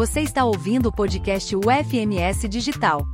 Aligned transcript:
Você 0.00 0.22
está 0.22 0.46
ouvindo 0.46 0.86
o 0.86 0.92
podcast 0.92 1.54
UFMS 1.54 2.48
Digital. 2.48 3.06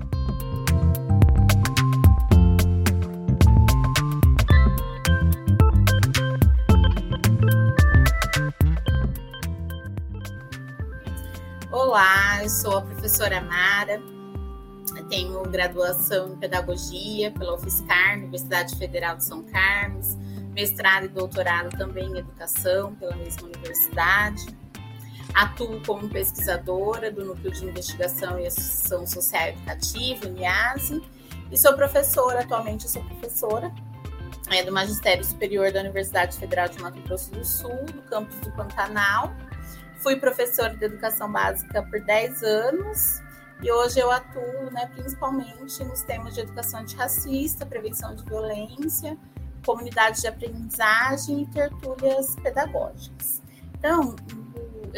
Olá, 11.72 12.44
eu 12.44 12.48
sou 12.48 12.78
a 12.78 12.82
professora 12.82 13.40
Mara. 13.40 14.00
Tenho 15.08 15.42
graduação 15.42 16.34
em 16.34 16.36
Pedagogia 16.36 17.32
pela 17.32 17.56
UFSCar, 17.56 18.18
Universidade 18.18 18.76
Federal 18.76 19.16
de 19.16 19.24
São 19.24 19.42
Carlos, 19.42 20.14
mestrado 20.54 21.06
e 21.06 21.08
doutorado 21.08 21.76
também 21.76 22.12
em 22.12 22.18
Educação 22.18 22.94
pela 22.94 23.16
mesma 23.16 23.48
universidade. 23.48 24.65
Atuo 25.36 25.82
como 25.84 26.08
pesquisadora 26.08 27.12
do 27.12 27.22
Núcleo 27.22 27.52
de 27.52 27.66
Investigação 27.66 28.40
e 28.40 28.46
Associação 28.46 29.06
Social 29.06 29.48
Educativa, 29.48 30.30
NIASE, 30.30 31.02
e 31.52 31.58
sou 31.58 31.74
professora, 31.74 32.40
atualmente 32.40 32.90
sou 32.90 33.04
professora 33.04 33.70
é, 34.50 34.64
do 34.64 34.72
Magistério 34.72 35.22
Superior 35.22 35.70
da 35.70 35.80
Universidade 35.80 36.38
Federal 36.38 36.70
de 36.70 36.80
Mato 36.80 36.98
Grosso 37.02 37.30
do 37.32 37.44
Sul, 37.44 37.84
no 37.94 38.00
campus 38.04 38.34
do 38.40 38.50
Pantanal. 38.52 39.30
Fui 39.98 40.16
professora 40.16 40.74
de 40.74 40.82
Educação 40.82 41.30
Básica 41.30 41.82
por 41.82 42.00
10 42.00 42.42
anos, 42.42 43.20
e 43.62 43.70
hoje 43.70 43.98
eu 43.98 44.10
atuo 44.10 44.70
né, 44.70 44.86
principalmente 44.94 45.84
nos 45.84 46.00
temas 46.00 46.34
de 46.34 46.40
educação 46.40 46.80
antirracista, 46.80 47.66
prevenção 47.66 48.14
de 48.14 48.24
violência, 48.24 49.18
comunidades 49.66 50.22
de 50.22 50.28
aprendizagem 50.28 51.42
e 51.42 51.46
tertúlias 51.48 52.36
pedagógicas. 52.36 53.42
Então, 53.78 54.16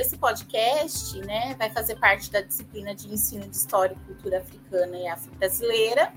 esse 0.01 0.16
podcast 0.16 1.19
né, 1.22 1.56
vai 1.59 1.70
fazer 1.70 1.97
parte 1.97 2.31
da 2.31 2.41
disciplina 2.41 2.95
de 2.95 3.12
ensino 3.12 3.48
de 3.48 3.56
História 3.56 3.97
e 3.97 4.06
Cultura 4.06 4.39
Africana 4.39 4.97
e 4.97 5.09
Afro-Brasileira. 5.09 6.12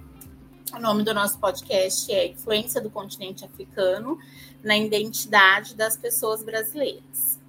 O 0.74 0.80
nome 0.80 1.04
do 1.04 1.14
nosso 1.14 1.40
podcast 1.40 2.12
é 2.14 2.28
Influência 2.28 2.80
do 2.80 2.92
Continente 2.92 3.44
Africano 3.44 4.20
na 4.64 4.78
Identidade 4.78 5.76
das 5.76 5.98
Pessoas 5.98 6.44
Brasileiras. 6.44 7.40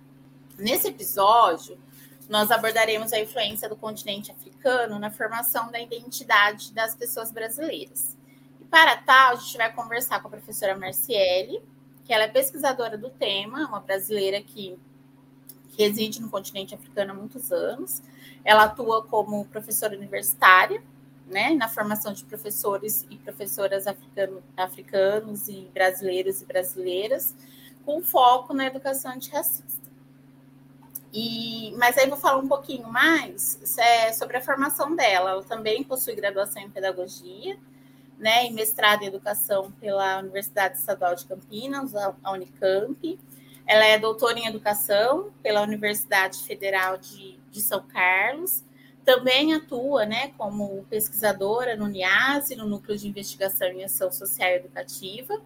Nesse 0.59 0.89
episódio, 0.89 1.79
nós 2.31 2.51
abordaremos 2.51 3.12
a 3.12 3.21
influência 3.21 3.69
do 3.69 3.77
continente 3.77 4.31
africano 4.31 4.99
na 4.99 5.11
formação 5.11 5.71
da 5.71 5.81
identidade 5.81 6.73
das 6.73 6.95
pessoas 6.95 7.31
brasileiras. 7.31 8.17
E 8.59 8.65
para 8.65 8.97
tal, 8.97 9.33
a 9.33 9.37
gente 9.37 9.59
vai 9.59 9.71
conversar 9.71 10.21
com 10.23 10.28
a 10.28 10.31
professora 10.31 10.77
Marciele, 10.78 11.62
que 12.06 12.12
ela 12.12 12.25
é 12.25 12.28
pesquisadora 12.28 12.97
do 12.97 13.11
tema, 13.11 13.67
uma 13.67 13.81
brasileira 13.81 14.41
que 14.41 14.78
reside 15.77 16.20
no 16.20 16.28
continente 16.28 16.75
africano 16.75 17.12
há 17.12 17.15
muitos 17.15 17.51
anos. 17.53 18.03
Ela 18.45 18.65
atua 18.65 19.03
como 19.05 19.45
professora 19.47 19.97
universitária, 19.97 20.83
né, 21.27 21.55
na 21.55 21.69
formação 21.69 22.12
de 22.12 22.25
professores 22.25 23.06
e 23.09 23.17
professoras 23.17 23.87
africano, 23.87 24.43
africanos 24.56 25.48
e 25.48 25.70
brasileiros 25.73 26.43
e 26.43 26.45
brasileiras, 26.45 27.34
com 27.84 28.03
foco 28.03 28.53
na 28.53 28.67
educação 28.67 29.12
antirracista. 29.12 29.83
E, 31.12 31.75
mas 31.77 31.98
aí 31.98 32.09
vou 32.09 32.19
falar 32.19 32.39
um 32.39 32.48
pouquinho 32.48 32.89
mais 32.89 33.78
é, 33.78 34.12
sobre 34.12 34.39
a 34.39 34.41
formação 34.41 34.97
dela. 34.97 35.31
Ela 35.31 35.43
também 35.43 35.84
possui 35.84 36.15
graduação 36.15 36.62
em 36.62 36.70
pedagogia, 36.70 37.59
né, 38.19 38.47
e 38.47 38.53
mestrado 38.53 39.03
em 39.03 39.06
educação 39.06 39.70
pela 39.73 40.20
Universidade 40.20 40.78
Estadual 40.78 41.15
de 41.15 41.27
Campinas, 41.27 41.95
a 41.95 42.33
Unicamp. 42.33 43.19
Ela 43.67 43.85
é 43.87 43.99
doutora 43.99 44.39
em 44.39 44.47
educação 44.47 45.33
pela 45.43 45.63
Universidade 45.63 46.39
Federal 46.39 46.99
de, 46.99 47.39
de 47.51 47.61
São 47.61 47.83
Carlos. 47.87 48.63
Também 49.05 49.55
atua 49.55 50.05
né, 50.05 50.33
como 50.39 50.84
pesquisadora 50.89 51.77
no 51.77 51.89
NIASE, 51.89 52.56
no 52.56 52.67
Núcleo 52.67 52.97
de 52.97 53.09
Investigação 53.09 53.69
em 53.69 53.84
Ação 53.84 54.12
Social 54.12 54.51
e 54.51 54.56
Educativa. 54.56 55.41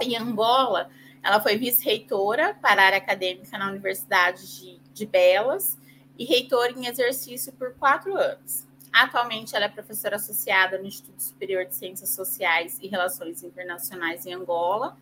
Em 0.00 0.16
Angola, 0.16 0.88
ela 1.22 1.40
foi 1.40 1.56
vice-reitora 1.56 2.54
para 2.54 2.82
a 2.82 2.86
área 2.86 2.98
acadêmica 2.98 3.58
na 3.58 3.68
Universidade 3.68 4.58
de 4.58 4.80
de 5.00 5.06
Belas 5.06 5.78
e 6.18 6.24
reitora 6.24 6.72
em 6.72 6.86
exercício 6.86 7.52
por 7.54 7.74
quatro 7.74 8.16
anos. 8.16 8.66
Atualmente, 8.92 9.54
ela 9.54 9.64
é 9.64 9.68
professora 9.68 10.16
associada 10.16 10.78
no 10.78 10.86
Instituto 10.86 11.22
Superior 11.22 11.64
de 11.64 11.74
Ciências 11.74 12.10
Sociais 12.10 12.78
e 12.82 12.88
Relações 12.88 13.42
Internacionais 13.42 14.26
em 14.26 14.34
Angola, 14.34 14.96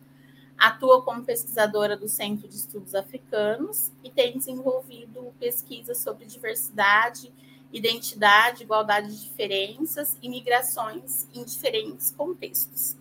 atua 0.59 1.01
como 1.01 1.23
pesquisadora 1.23 1.95
do 1.95 2.09
Centro 2.09 2.47
de 2.47 2.55
Estudos 2.55 2.93
Africanos 2.93 3.91
e 4.03 4.09
tem 4.09 4.37
desenvolvido 4.37 5.33
pesquisas 5.39 5.99
sobre 5.99 6.25
diversidade, 6.25 7.31
identidade, 7.71 8.63
igualdade 8.63 9.07
de 9.07 9.23
diferenças 9.23 10.17
e 10.21 10.27
migrações 10.27 11.27
em 11.33 11.43
diferentes 11.43 12.11
contextos. 12.11 12.97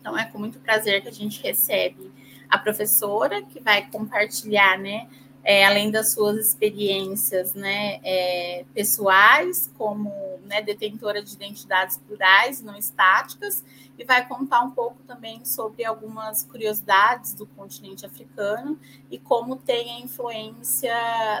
Então, 0.00 0.18
é 0.18 0.24
com 0.24 0.38
muito 0.38 0.58
prazer 0.58 1.00
que 1.02 1.08
a 1.08 1.12
gente 1.12 1.40
recebe 1.42 2.10
a 2.48 2.58
professora, 2.58 3.42
que 3.42 3.60
vai 3.60 3.88
compartilhar 3.88 4.78
né, 4.78 5.08
é, 5.44 5.66
além 5.66 5.90
das 5.90 6.12
suas 6.12 6.38
experiências 6.38 7.52
né, 7.52 8.00
é, 8.02 8.64
pessoais, 8.72 9.70
como 9.76 10.10
né, 10.44 10.62
detentora 10.62 11.22
de 11.22 11.34
identidades 11.34 11.98
plurais, 11.98 12.62
não 12.62 12.76
estáticas, 12.76 13.62
e 13.98 14.04
vai 14.04 14.26
contar 14.26 14.62
um 14.62 14.70
pouco 14.70 14.96
também 15.06 15.44
sobre 15.44 15.84
algumas 15.84 16.42
curiosidades 16.44 17.34
do 17.34 17.46
continente 17.46 18.06
africano 18.06 18.78
e 19.10 19.18
como 19.18 19.56
tem 19.56 19.96
a 19.96 20.00
influência 20.00 20.94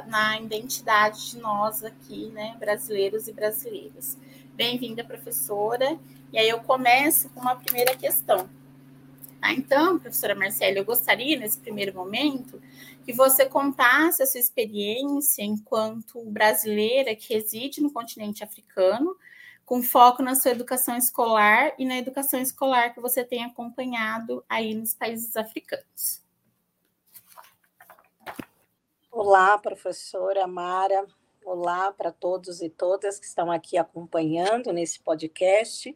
na 0.06 0.38
identidade 0.38 1.30
de 1.30 1.38
nós 1.38 1.82
aqui, 1.82 2.26
né, 2.28 2.54
brasileiros 2.60 3.26
e 3.26 3.32
brasileiras. 3.32 4.18
Bem-vinda, 4.54 5.02
professora. 5.02 5.98
E 6.32 6.38
aí 6.38 6.48
eu 6.48 6.60
começo 6.60 7.28
com 7.30 7.40
uma 7.40 7.56
primeira 7.56 7.96
questão. 7.96 8.48
Tá? 9.44 9.52
Então, 9.52 9.98
professora 9.98 10.34
Marcela, 10.34 10.78
eu 10.78 10.86
gostaria, 10.86 11.38
nesse 11.38 11.58
primeiro 11.58 11.94
momento, 11.94 12.62
que 13.04 13.12
você 13.12 13.44
contasse 13.44 14.22
a 14.22 14.26
sua 14.26 14.40
experiência 14.40 15.42
enquanto 15.42 16.24
brasileira 16.24 17.14
que 17.14 17.34
reside 17.34 17.82
no 17.82 17.92
continente 17.92 18.42
africano, 18.42 19.14
com 19.66 19.82
foco 19.82 20.22
na 20.22 20.34
sua 20.34 20.52
educação 20.52 20.96
escolar 20.96 21.74
e 21.78 21.84
na 21.84 21.98
educação 21.98 22.40
escolar 22.40 22.94
que 22.94 23.00
você 23.00 23.22
tem 23.22 23.44
acompanhado 23.44 24.42
aí 24.48 24.74
nos 24.74 24.94
países 24.94 25.36
africanos. 25.36 26.22
Olá, 29.12 29.58
professora 29.58 30.46
Mara. 30.46 31.06
Olá 31.44 31.92
para 31.92 32.10
todos 32.10 32.62
e 32.62 32.70
todas 32.70 33.20
que 33.20 33.26
estão 33.26 33.52
aqui 33.52 33.76
acompanhando 33.76 34.72
nesse 34.72 35.00
podcast. 35.00 35.94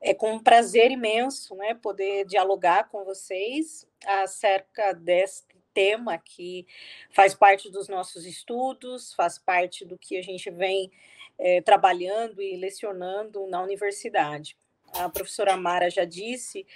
É 0.00 0.14
com 0.14 0.32
um 0.32 0.38
prazer 0.38 0.90
imenso 0.90 1.54
né, 1.56 1.74
poder 1.74 2.24
dialogar 2.24 2.88
com 2.88 3.04
vocês 3.04 3.86
acerca 4.04 4.92
deste 4.92 5.56
tema 5.74 6.18
que 6.18 6.66
faz 7.10 7.34
parte 7.34 7.70
dos 7.70 7.88
nossos 7.88 8.26
estudos, 8.26 9.12
faz 9.14 9.38
parte 9.38 9.84
do 9.84 9.98
que 9.98 10.16
a 10.16 10.22
gente 10.22 10.50
vem 10.50 10.90
é, 11.38 11.60
trabalhando 11.60 12.42
e 12.42 12.56
lecionando 12.56 13.46
na 13.46 13.62
universidade. 13.62 14.56
A 14.92 15.08
professora 15.08 15.56
Mara 15.56 15.90
já 15.90 16.04
disse, 16.04 16.66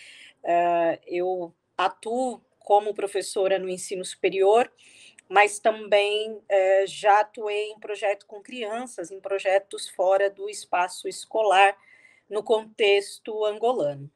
uh, 0.45 1.01
eu 1.07 1.53
atuo 1.77 2.41
como 2.59 2.95
professora 2.95 3.59
no 3.59 3.69
ensino 3.69 4.05
superior, 4.05 4.71
mas 5.29 5.59
também 5.59 6.33
uh, 6.33 6.87
já 6.87 7.21
atuei 7.21 7.71
em 7.71 7.81
projeto 7.81 8.27
com 8.27 8.43
crianças, 8.43 9.11
em 9.11 9.21
projetos 9.21 9.89
fora 9.89 10.29
do 10.31 10.49
espaço 10.49 11.09
escolar, 11.09 11.77
no 12.33 12.43
contexto 12.43 13.45
angolano. 13.45 14.11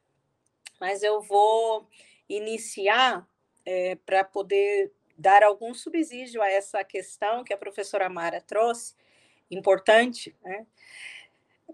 Mas 0.81 1.03
eu 1.03 1.21
vou 1.21 1.87
iniciar 2.27 3.28
é, 3.65 3.94
para 3.94 4.25
poder 4.25 4.91
dar 5.19 5.43
algum 5.43 5.75
subsídio 5.75 6.41
a 6.41 6.50
essa 6.50 6.82
questão 6.82 7.44
que 7.44 7.52
a 7.52 7.58
professora 7.58 8.08
Mara 8.08 8.41
trouxe, 8.41 8.94
importante, 9.50 10.35
né? 10.43 10.67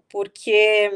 porque 0.09 0.91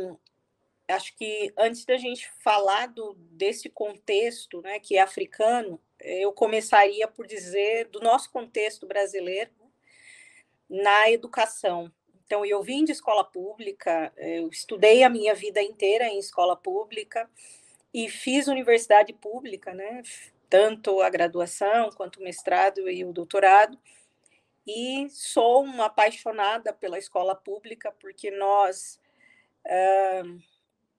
acho 0.90 1.16
que 1.16 1.54
antes 1.58 1.86
da 1.86 1.96
gente 1.96 2.30
falar 2.44 2.88
do, 2.88 3.14
desse 3.32 3.70
contexto 3.70 4.62
né, 4.62 4.80
que 4.80 4.98
é 4.98 5.02
africano, 5.02 5.82
eu 6.02 6.34
começaria 6.34 7.08
por 7.08 7.26
dizer 7.26 7.88
do 7.88 8.02
nosso 8.02 8.30
contexto 8.32 8.86
brasileiro 8.86 9.52
né, 9.60 9.70
na 10.70 11.10
educação. 11.10 11.92
Então, 12.28 12.46
eu 12.46 12.62
vim 12.62 12.84
de 12.84 12.92
escola 12.92 13.24
pública, 13.24 14.14
eu 14.18 14.50
estudei 14.50 15.02
a 15.04 15.10
minha 15.10 15.34
vida 15.34 15.62
inteira 15.64 16.06
em 16.06 16.20
escola 16.20 16.56
pública 16.56 17.28
e 17.94 18.10
fiz 18.10 18.48
universidade 18.48 19.14
pública, 19.14 19.74
né? 19.74 20.04
tanto 20.50 21.02
a 21.02 21.10
graduação 21.10 21.90
quanto 21.92 22.20
o 22.20 22.24
mestrado 22.24 22.90
e 22.90 23.04
o 23.04 23.14
doutorado. 23.14 23.78
E 24.66 25.08
sou 25.10 25.64
uma 25.64 25.86
apaixonada 25.86 26.74
pela 26.74 26.98
escola 26.98 27.36
pública, 27.36 27.92
porque 28.00 28.30
nós 28.32 29.00
uh, 29.66 30.42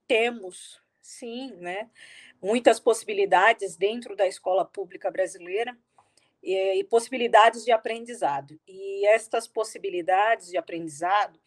temos, 0.07 0.81
sim, 1.03 1.53
né, 1.57 1.91
muitas 2.41 2.81
possibilidades 2.81 3.77
dentro 3.77 4.17
da 4.17 4.27
escola 4.27 4.65
pública 4.65 5.11
brasileira. 5.11 5.77
E, 6.43 6.85
possibilidades 6.85 7.65
de 7.65 7.73
aprendizado. 7.73 8.59
E 8.67 9.07
estas 9.07 9.47
possibilidades 9.47 10.49
de 10.49 10.57
aprendizado, 10.57 11.39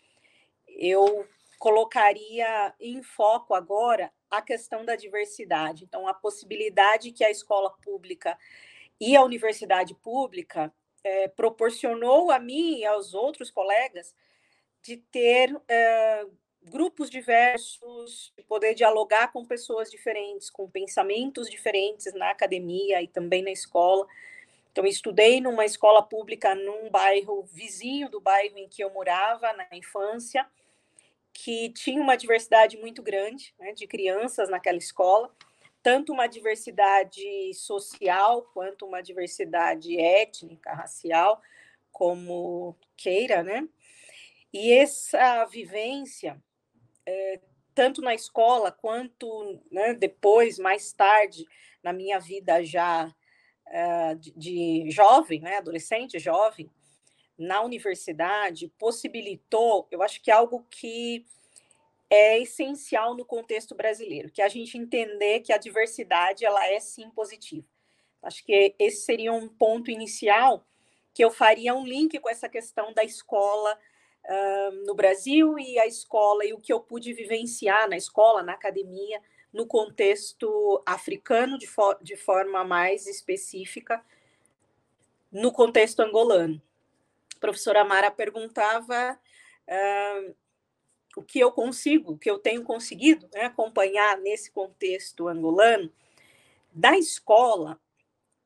eu 0.67 1.27
colocaria 1.59 2.73
em 2.79 3.03
foco 3.03 3.53
agora 3.53 4.11
a 4.29 4.41
questão 4.41 4.83
da 4.83 4.95
diversidade. 4.95 5.83
Então, 5.83 6.07
a 6.07 6.13
possibilidade 6.13 7.11
que 7.11 7.23
a 7.23 7.29
escola 7.29 7.69
pública 7.83 8.37
e 8.99 9.15
a 9.15 9.23
universidade 9.23 9.93
pública 9.95 10.73
é, 11.03 11.27
proporcionou 11.27 12.31
a 12.31 12.39
mim 12.39 12.77
e 12.77 12.85
aos 12.85 13.13
outros 13.13 13.49
colegas 13.49 14.15
de 14.81 14.97
ter 14.97 15.55
é, 15.67 16.25
grupos 16.63 17.09
diversos, 17.09 18.33
de 18.37 18.43
poder 18.43 18.73
dialogar 18.73 19.31
com 19.31 19.45
pessoas 19.45 19.89
diferentes, 19.89 20.49
com 20.49 20.69
pensamentos 20.69 21.49
diferentes 21.49 22.13
na 22.13 22.29
academia 22.29 23.01
e 23.01 23.07
também 23.07 23.43
na 23.43 23.51
escola. 23.51 24.07
Então, 24.71 24.85
estudei 24.85 25.41
numa 25.41 25.65
escola 25.65 26.01
pública 26.01 26.55
num 26.55 26.89
bairro 26.89 27.43
vizinho 27.43 28.09
do 28.09 28.21
bairro 28.21 28.57
em 28.57 28.69
que 28.69 28.83
eu 28.83 28.89
morava 28.89 29.51
na 29.53 29.67
infância, 29.73 30.47
que 31.33 31.69
tinha 31.69 32.01
uma 32.01 32.15
diversidade 32.15 32.77
muito 32.77 33.01
grande 33.01 33.53
né, 33.59 33.73
de 33.73 33.85
crianças 33.87 34.49
naquela 34.49 34.77
escola, 34.77 35.33
tanto 35.83 36.13
uma 36.13 36.27
diversidade 36.27 37.53
social 37.53 38.43
quanto 38.53 38.85
uma 38.85 39.01
diversidade 39.01 39.99
étnica, 39.99 40.73
racial, 40.73 41.41
como 41.91 42.75
queira, 42.95 43.43
né? 43.43 43.67
E 44.53 44.71
essa 44.71 45.45
vivência 45.45 46.41
é, 47.05 47.39
tanto 47.73 48.01
na 48.01 48.13
escola 48.13 48.71
quanto 48.71 49.59
né, 49.71 49.93
depois, 49.93 50.59
mais 50.59 50.93
tarde, 50.93 51.45
na 51.83 51.91
minha 51.91 52.19
vida 52.19 52.63
já 52.63 53.13
é, 53.71 54.15
de, 54.15 54.31
de, 54.31 54.91
jovem, 54.91 55.39
né, 55.39 55.57
adolescente, 55.57 56.19
jovem, 56.19 56.69
na 57.37 57.61
universidade, 57.61 58.67
possibilitou, 58.77 59.87
eu 59.89 60.03
acho 60.03 60.21
que 60.21 60.29
algo 60.29 60.65
que 60.69 61.25
é 62.09 62.37
essencial 62.39 63.15
no 63.15 63.23
contexto 63.23 63.73
brasileiro, 63.73 64.29
que 64.29 64.41
é 64.41 64.45
a 64.45 64.49
gente 64.49 64.77
entender 64.77 65.39
que 65.39 65.53
a 65.53 65.57
diversidade 65.57 66.45
ela 66.45 66.67
é 66.67 66.79
sim 66.79 67.09
positiva. 67.09 67.65
Acho 68.21 68.43
que 68.43 68.75
esse 68.77 69.05
seria 69.05 69.31
um 69.31 69.47
ponto 69.47 69.89
inicial 69.89 70.67
que 71.13 71.23
eu 71.23 71.31
faria 71.31 71.73
um 71.73 71.85
link 71.85 72.19
com 72.19 72.29
essa 72.29 72.49
questão 72.49 72.93
da 72.93 73.03
escola 73.03 73.79
uh, 74.25 74.85
no 74.85 74.93
Brasil 74.93 75.57
e 75.57 75.79
a 75.79 75.87
escola 75.87 76.45
e 76.45 76.53
o 76.53 76.59
que 76.59 76.71
eu 76.71 76.81
pude 76.81 77.13
vivenciar 77.13 77.89
na 77.89 77.97
escola, 77.97 78.43
na 78.43 78.53
academia, 78.53 79.21
no 79.51 79.65
contexto 79.65 80.81
africano 80.85 81.57
de, 81.57 81.67
de 82.01 82.15
forma 82.15 82.63
mais 82.63 83.07
específica, 83.07 84.03
no 85.31 85.51
contexto 85.51 86.01
angolano. 86.01 86.61
A 87.35 87.39
professora 87.39 87.83
Mara 87.83 88.11
perguntava 88.11 89.19
uh, 89.67 90.35
o 91.15 91.23
que 91.23 91.39
eu 91.39 91.51
consigo, 91.51 92.13
o 92.13 92.17
que 92.17 92.29
eu 92.29 92.39
tenho 92.39 92.63
conseguido 92.63 93.27
né, 93.33 93.45
acompanhar 93.45 94.17
nesse 94.17 94.51
contexto 94.51 95.27
angolano. 95.27 95.91
Da 96.71 96.97
escola, 96.97 97.79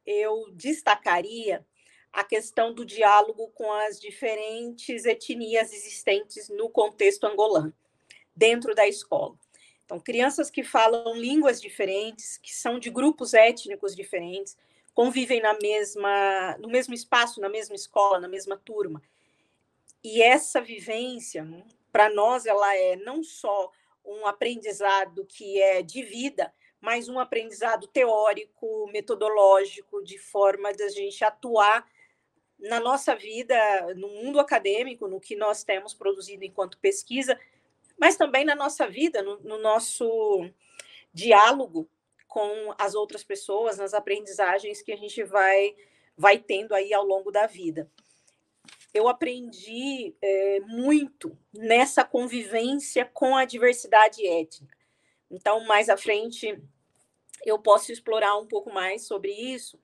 eu 0.05 0.49
destacaria 0.53 1.65
a 2.11 2.23
questão 2.23 2.73
do 2.73 2.85
diálogo 2.85 3.49
com 3.49 3.71
as 3.71 3.99
diferentes 3.99 5.05
etnias 5.05 5.73
existentes 5.73 6.49
no 6.49 6.69
contexto 6.69 7.25
angolano, 7.25 7.73
dentro 8.35 8.73
da 8.73 8.87
escola. 8.87 9.37
Então, 9.85 9.99
crianças 9.99 10.49
que 10.49 10.63
falam 10.63 11.15
línguas 11.15 11.61
diferentes, 11.61 12.37
que 12.37 12.53
são 12.53 12.79
de 12.79 12.89
grupos 12.89 13.33
étnicos 13.33 13.95
diferentes, 13.95 14.57
convivem 14.93 15.39
na 15.41 15.53
mesma, 15.59 16.57
no 16.57 16.67
mesmo 16.67 16.93
espaço, 16.93 17.39
na 17.39 17.49
mesma 17.49 17.75
escola, 17.75 18.19
na 18.19 18.27
mesma 18.27 18.57
turma. 18.57 19.01
E 20.03 20.21
essa 20.21 20.59
vivência, 20.59 21.43
né, 21.43 21.63
para 21.91 22.09
nós, 22.09 22.45
ela 22.45 22.75
é 22.75 22.95
não 22.95 23.23
só 23.23 23.71
um 24.03 24.25
aprendizado 24.25 25.25
que 25.25 25.61
é 25.61 25.81
de 25.81 26.03
vida, 26.03 26.51
mas 26.81 27.09
um 27.09 27.19
aprendizado 27.19 27.87
teórico, 27.87 28.87
metodológico, 28.91 30.03
de 30.03 30.17
forma 30.17 30.71
de 30.71 30.83
a 30.83 30.89
gente 30.89 31.23
atuar 31.23 31.85
na 32.59 32.79
nossa 32.79 33.15
vida, 33.15 33.57
no 33.95 34.07
mundo 34.07 34.39
acadêmico, 34.39 35.07
no 35.07 35.19
que 35.19 35.35
nós 35.35 35.63
temos 35.63 35.93
produzido 35.93 36.43
enquanto 36.43 36.77
pesquisa, 36.77 37.39
mas 37.97 38.17
também 38.17 38.43
na 38.43 38.55
nossa 38.55 38.87
vida, 38.87 39.21
no, 39.21 39.39
no 39.39 39.57
nosso 39.57 40.49
diálogo 41.13 41.89
com 42.27 42.73
as 42.77 42.95
outras 42.95 43.23
pessoas, 43.23 43.77
nas 43.77 43.93
aprendizagens 43.93 44.81
que 44.81 44.91
a 44.91 44.97
gente 44.97 45.23
vai, 45.23 45.73
vai 46.17 46.37
tendo 46.37 46.75
aí 46.75 46.93
ao 46.93 47.05
longo 47.05 47.31
da 47.31 47.47
vida. 47.47 47.89
Eu 48.93 49.07
aprendi 49.07 50.13
é, 50.21 50.59
muito 50.61 51.37
nessa 51.53 52.03
convivência 52.03 53.05
com 53.05 53.37
a 53.37 53.45
diversidade 53.45 54.25
étnica. 54.27 54.77
Então, 55.31 55.65
mais 55.65 55.87
à 55.87 55.95
frente, 55.95 56.61
eu 57.45 57.57
posso 57.57 57.91
explorar 57.91 58.37
um 58.37 58.47
pouco 58.47 58.71
mais 58.71 59.07
sobre 59.07 59.31
isso, 59.31 59.79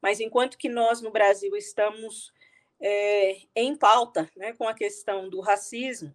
mas 0.00 0.18
enquanto 0.18 0.58
que 0.58 0.68
nós 0.68 1.00
no 1.00 1.10
Brasil 1.10 1.54
estamos 1.56 2.32
é, 2.80 3.42
em 3.54 3.76
pauta 3.76 4.28
né, 4.36 4.52
com 4.54 4.66
a 4.66 4.74
questão 4.74 5.28
do 5.28 5.40
racismo, 5.40 6.12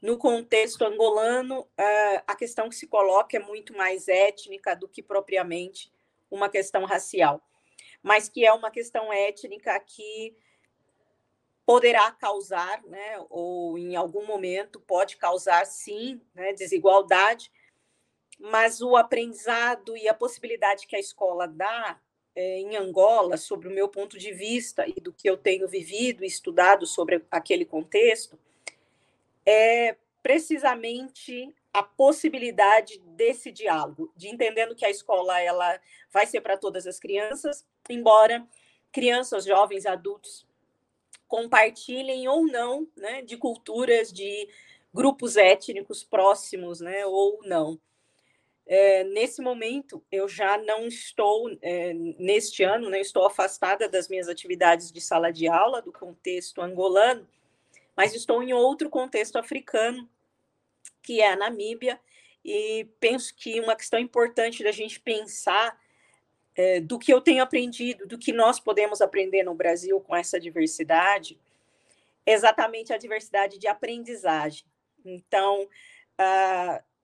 no 0.00 0.16
contexto 0.16 0.84
angolano, 0.84 1.68
a 2.26 2.34
questão 2.34 2.68
que 2.68 2.74
se 2.74 2.86
coloca 2.86 3.36
é 3.36 3.40
muito 3.40 3.76
mais 3.76 4.08
étnica 4.08 4.74
do 4.74 4.88
que 4.88 5.02
propriamente 5.02 5.92
uma 6.30 6.48
questão 6.48 6.84
racial, 6.84 7.42
mas 8.02 8.28
que 8.28 8.46
é 8.46 8.52
uma 8.52 8.70
questão 8.70 9.12
étnica 9.12 9.78
que 9.80 10.34
poderá 11.66 12.10
causar, 12.12 12.82
né, 12.84 13.24
ou 13.28 13.78
em 13.78 13.94
algum 13.94 14.26
momento 14.26 14.80
pode 14.80 15.16
causar, 15.16 15.64
sim, 15.66 16.20
né, 16.34 16.52
desigualdade, 16.52 17.52
mas 18.38 18.80
o 18.80 18.96
aprendizado 18.96 19.96
e 19.96 20.08
a 20.08 20.14
possibilidade 20.14 20.86
que 20.86 20.96
a 20.96 21.00
escola 21.00 21.46
dá 21.46 22.00
é, 22.34 22.58
em 22.58 22.76
Angola, 22.76 23.36
sobre 23.36 23.68
o 23.68 23.70
meu 23.70 23.88
ponto 23.88 24.18
de 24.18 24.32
vista 24.32 24.84
e 24.88 24.94
do 24.94 25.12
que 25.12 25.28
eu 25.28 25.36
tenho 25.36 25.68
vivido 25.68 26.24
e 26.24 26.26
estudado 26.26 26.86
sobre 26.86 27.22
aquele 27.30 27.64
contexto, 27.64 28.38
é 29.50 29.96
precisamente 30.22 31.52
a 31.72 31.82
possibilidade 31.82 33.00
desse 33.16 33.50
diálogo, 33.50 34.12
de 34.16 34.28
entendendo 34.28 34.76
que 34.76 34.84
a 34.84 34.90
escola 34.90 35.40
ela 35.40 35.80
vai 36.12 36.24
ser 36.24 36.40
para 36.40 36.56
todas 36.56 36.86
as 36.86 37.00
crianças, 37.00 37.66
embora 37.88 38.46
crianças, 38.92 39.44
jovens, 39.44 39.86
adultos 39.86 40.46
compartilhem 41.26 42.28
ou 42.28 42.46
não, 42.46 42.86
né, 42.96 43.22
de 43.22 43.36
culturas, 43.36 44.12
de 44.12 44.48
grupos 44.92 45.36
étnicos 45.36 46.04
próximos, 46.04 46.80
né, 46.80 47.04
ou 47.06 47.40
não. 47.44 47.80
É, 48.66 49.02
nesse 49.04 49.40
momento, 49.40 50.02
eu 50.12 50.28
já 50.28 50.58
não 50.58 50.86
estou, 50.86 51.56
é, 51.60 51.92
neste 51.92 52.62
ano, 52.62 52.88
né, 52.88 53.00
estou 53.00 53.26
afastada 53.26 53.88
das 53.88 54.08
minhas 54.08 54.28
atividades 54.28 54.92
de 54.92 55.00
sala 55.00 55.32
de 55.32 55.48
aula, 55.48 55.82
do 55.82 55.92
contexto 55.92 56.60
angolano, 56.60 57.26
mas 58.00 58.14
estou 58.14 58.42
em 58.42 58.54
outro 58.54 58.88
contexto 58.88 59.36
africano, 59.36 60.08
que 61.02 61.20
é 61.20 61.30
a 61.30 61.36
Namíbia, 61.36 62.00
e 62.42 62.88
penso 62.98 63.34
que 63.36 63.60
uma 63.60 63.76
questão 63.76 63.98
importante 63.98 64.64
da 64.64 64.72
gente 64.72 64.98
pensar 64.98 65.78
é, 66.56 66.80
do 66.80 66.98
que 66.98 67.12
eu 67.12 67.20
tenho 67.20 67.42
aprendido, 67.42 68.06
do 68.06 68.16
que 68.16 68.32
nós 68.32 68.58
podemos 68.58 69.02
aprender 69.02 69.42
no 69.42 69.54
Brasil 69.54 70.00
com 70.00 70.16
essa 70.16 70.40
diversidade, 70.40 71.38
é 72.24 72.32
exatamente 72.32 72.90
a 72.90 72.96
diversidade 72.96 73.58
de 73.58 73.66
aprendizagem. 73.66 74.64
Então, 75.04 75.68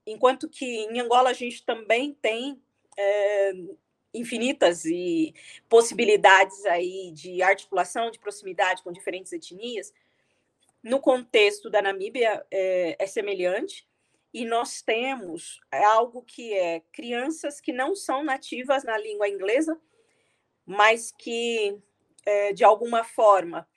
enquanto 0.06 0.48
que 0.48 0.64
em 0.64 0.98
Angola 0.98 1.28
a 1.28 1.34
gente 1.34 1.62
também 1.62 2.14
tem 2.14 2.58
é, 2.96 3.52
infinitas 4.14 4.86
e 4.86 5.34
possibilidades 5.68 6.64
aí 6.64 7.10
de 7.12 7.42
articulação, 7.42 8.10
de 8.10 8.18
proximidade 8.18 8.82
com 8.82 8.90
diferentes 8.90 9.30
etnias, 9.30 9.92
no 10.86 11.00
contexto 11.00 11.68
da 11.68 11.82
Namíbia 11.82 12.46
é, 12.48 12.96
é 12.96 13.06
semelhante, 13.08 13.88
e 14.32 14.44
nós 14.44 14.82
temos 14.82 15.58
algo 15.72 16.22
que 16.22 16.54
é 16.54 16.78
crianças 16.92 17.60
que 17.60 17.72
não 17.72 17.96
são 17.96 18.22
nativas 18.22 18.84
na 18.84 18.96
língua 18.96 19.28
inglesa, 19.28 19.80
mas 20.64 21.10
que, 21.10 21.76
é, 22.24 22.52
de 22.52 22.62
alguma 22.62 23.02
forma, 23.02 23.68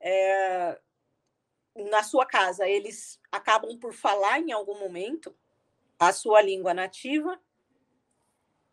é, 0.00 0.76
na 1.88 2.02
sua 2.02 2.26
casa, 2.26 2.68
eles 2.68 3.20
acabam 3.30 3.78
por 3.78 3.92
falar 3.92 4.40
em 4.40 4.50
algum 4.50 4.76
momento, 4.76 5.36
a 6.00 6.12
sua 6.12 6.42
língua 6.42 6.74
nativa, 6.74 7.40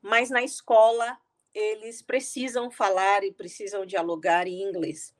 mas 0.01 0.31
na 0.31 0.41
escola 0.41 1.15
eles 1.53 2.01
precisam 2.01 2.71
falar 2.71 3.23
e 3.23 3.31
precisam 3.31 3.85
dialogar 3.85 4.47
em 4.47 4.63
inglês. 4.63 5.12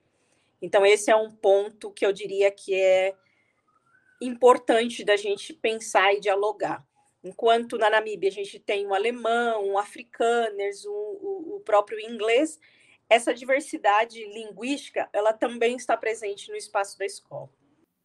Então, 0.64 0.86
esse 0.86 1.12
é 1.12 1.16
um 1.16 1.30
ponto 1.30 1.92
que 1.92 2.06
eu 2.06 2.14
diria 2.14 2.50
que 2.50 2.74
é 2.74 3.14
importante 4.22 5.04
da 5.04 5.18
gente 5.18 5.54
pensar 5.54 6.14
e 6.14 6.22
dialogar. 6.22 6.88
Enquanto 7.22 7.78
na 7.78 7.90
Namíbia 7.90 8.30
a 8.30 8.32
gente 8.32 8.58
tem 8.60 8.88
o 8.88 8.94
alemão, 8.94 9.72
o 9.72 9.78
afrikaners, 9.78 10.86
o, 10.86 10.90
o, 10.90 11.56
o 11.58 11.60
próprio 11.60 12.00
inglês, 12.00 12.62
essa 13.10 13.34
diversidade 13.34 14.24
linguística, 14.24 15.10
ela 15.12 15.34
também 15.34 15.76
está 15.76 15.98
presente 15.98 16.50
no 16.50 16.56
espaço 16.56 16.98
da 16.98 17.06
escola. 17.06 17.50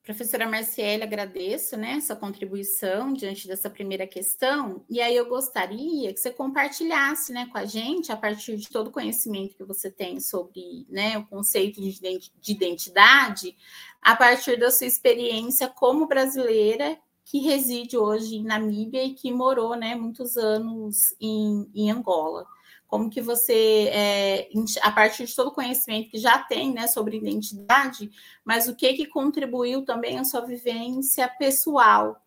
Professora 0.09 0.49
Marciele, 0.49 1.03
agradeço 1.03 1.77
né, 1.77 1.97
essa 1.99 2.17
contribuição 2.17 3.13
diante 3.13 3.47
dessa 3.47 3.69
primeira 3.69 4.07
questão. 4.07 4.83
E 4.89 5.03
aí 5.03 5.15
eu 5.15 5.29
gostaria 5.29 6.15
que 6.15 6.19
você 6.19 6.31
compartilhasse 6.31 7.31
né, 7.31 7.47
com 7.53 7.59
a 7.59 7.67
gente, 7.67 8.11
a 8.11 8.17
partir 8.17 8.57
de 8.57 8.71
todo 8.71 8.87
o 8.87 8.91
conhecimento 8.91 9.55
que 9.55 9.65
você 9.65 9.91
tem 9.91 10.19
sobre 10.19 10.87
né, 10.89 11.19
o 11.19 11.27
conceito 11.27 11.79
de 11.83 12.53
identidade, 12.53 13.55
a 14.01 14.17
partir 14.17 14.59
da 14.59 14.71
sua 14.71 14.87
experiência 14.87 15.69
como 15.69 16.07
brasileira 16.07 16.99
que 17.23 17.41
reside 17.41 17.99
hoje 17.99 18.37
em 18.37 18.45
Namíbia 18.45 19.05
e 19.05 19.13
que 19.13 19.31
morou 19.31 19.77
né, 19.77 19.95
muitos 19.95 20.39
anos 20.39 21.15
em, 21.21 21.71
em 21.75 21.91
Angola 21.91 22.47
como 22.89 23.11
que 23.11 23.21
você, 23.21 23.91
é, 23.93 24.49
a 24.81 24.91
partir 24.91 25.27
de 25.27 25.37
todo 25.37 25.49
o 25.49 25.55
conhecimento 25.55 26.11
que 26.11 26.19
já 26.19 26.39
tem 26.39 26.73
né, 26.73 26.87
sobre 26.87 27.19
identidade, 27.19 28.11
mas 28.43 28.67
o 28.67 28.75
que, 28.75 28.95
que 28.95 29.07
contribuiu 29.07 29.85
também 29.85 30.19
à 30.19 30.25
sua 30.25 30.41
vivência 30.41 31.29
pessoal, 31.29 32.21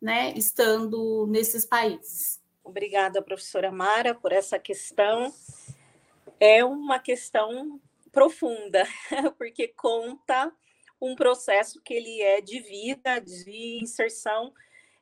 né, 0.00 0.32
estando 0.36 1.26
nesses 1.26 1.66
países? 1.66 2.40
Obrigada, 2.62 3.20
professora 3.20 3.72
Mara, 3.72 4.14
por 4.14 4.30
essa 4.30 4.56
questão. 4.56 5.34
É 6.38 6.64
uma 6.64 7.00
questão 7.00 7.80
profunda, 8.12 8.86
porque 9.36 9.66
conta 9.66 10.52
um 11.00 11.16
processo 11.16 11.82
que 11.82 11.92
ele 11.92 12.22
é 12.22 12.40
de 12.40 12.60
vida, 12.60 13.18
de 13.18 13.80
inserção 13.82 14.52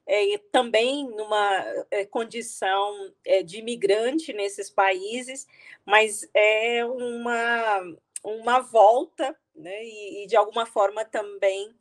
é, 0.07 0.39
também 0.51 1.09
numa 1.09 1.65
é, 1.91 2.05
condição 2.05 3.13
é, 3.25 3.43
de 3.43 3.59
imigrante 3.59 4.33
nesses 4.33 4.69
países, 4.69 5.47
mas 5.85 6.29
é 6.35 6.85
uma, 6.85 7.97
uma 8.25 8.61
volta, 8.61 9.37
né, 9.55 9.85
e, 9.85 10.25
e, 10.25 10.27
de 10.27 10.37
alguma 10.37 10.67
forma 10.67 11.05
também 11.05 11.75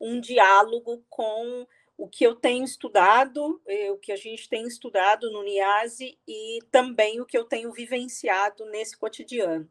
um 0.00 0.20
diálogo 0.20 1.02
com 1.08 1.66
o 1.98 2.06
que 2.06 2.24
eu 2.24 2.34
tenho 2.34 2.64
estudado, 2.64 3.60
é, 3.66 3.90
o 3.90 3.96
que 3.96 4.12
a 4.12 4.16
gente 4.16 4.48
tem 4.48 4.66
estudado 4.66 5.30
no 5.30 5.42
NIASE 5.42 6.18
e 6.28 6.58
também 6.70 7.20
o 7.20 7.26
que 7.26 7.36
eu 7.36 7.44
tenho 7.44 7.72
vivenciado 7.72 8.66
nesse 8.66 8.96
cotidiano. 8.96 9.68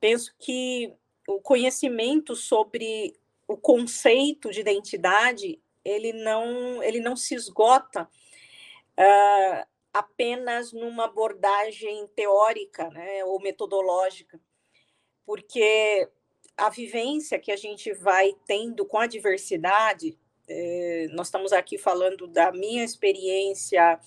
Penso 0.00 0.34
que 0.38 0.92
o 1.28 1.40
conhecimento 1.40 2.34
sobre 2.34 3.14
o 3.46 3.56
conceito 3.56 4.50
de 4.50 4.60
identidade 4.60 5.60
ele 5.84 6.12
não, 6.12 6.82
ele 6.82 7.00
não 7.00 7.16
se 7.16 7.34
esgota 7.34 8.02
uh, 8.02 9.66
apenas 9.92 10.72
numa 10.72 11.04
abordagem 11.04 12.06
teórica 12.14 12.88
né, 12.90 13.24
ou 13.24 13.40
metodológica, 13.40 14.40
porque 15.24 16.08
a 16.56 16.68
vivência 16.68 17.38
que 17.38 17.50
a 17.50 17.56
gente 17.56 17.92
vai 17.92 18.34
tendo 18.46 18.84
com 18.84 18.98
a 18.98 19.06
diversidade, 19.06 20.18
eh, 20.46 21.06
nós 21.12 21.28
estamos 21.28 21.52
aqui 21.52 21.78
falando 21.78 22.26
da 22.26 22.52
minha 22.52 22.84
experiência 22.84 23.98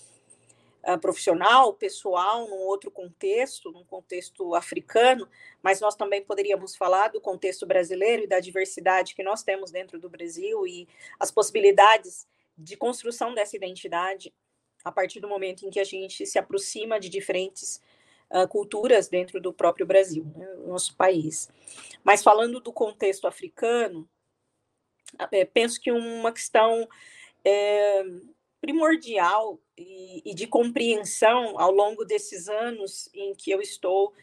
profissional, 1.02 1.74
pessoal, 1.74 2.48
num 2.48 2.60
outro 2.60 2.92
contexto, 2.92 3.72
num 3.72 3.86
contexto 3.86 4.54
africano, 4.54 5.28
mas 5.62 5.80
nós 5.80 5.96
também 5.96 6.22
poderíamos 6.22 6.76
falar 6.76 7.10
do 7.10 7.22
contexto 7.22 7.66
brasileiro 7.66 8.24
e 8.24 8.28
da 8.28 8.40
diversidade 8.40 9.16
que 9.16 9.24
nós 9.24 9.44
temos 9.44 9.72
dentro 9.72 9.98
do 9.98 10.10
Brasil 10.10 10.68
e 10.68 10.88
as 11.20 11.32
possibilidades 11.32 12.28
de 12.58 12.76
construção 12.76 13.34
dessa 13.34 13.56
identidade 13.56 14.34
a 14.84 14.92
partir 14.92 15.20
do 15.20 15.28
momento 15.28 15.66
em 15.66 15.70
que 15.70 15.80
a 15.80 15.84
gente 15.86 16.26
se 16.26 16.38
aproxima 16.38 17.00
de 17.00 17.08
diferentes 17.08 17.82
uh, 18.30 18.48
culturas 18.48 19.08
dentro 19.08 19.40
do 19.40 19.54
próprio 19.54 19.86
Brasil, 19.86 20.26
né, 20.36 20.46
nosso 20.66 20.96
país. 20.96 21.50
Mas 22.04 22.22
falando 22.22 22.60
do 22.60 22.74
contexto 22.74 23.26
africano, 23.26 24.08
é, 25.32 25.46
penso 25.46 25.80
que 25.80 25.92
uma 25.92 26.32
questão 26.32 26.88
é, 27.46 28.04
primordial 28.60 29.60
e, 29.78 30.32
e, 30.32 30.34
de 30.34 30.48
compreensão 30.48 31.60
ao 31.60 31.72
longo 31.72 32.06
desses 32.06 32.48
anos 32.48 33.10
em 33.14 33.34
que 33.34 33.52
eu 33.52 33.62
estou 33.62 34.14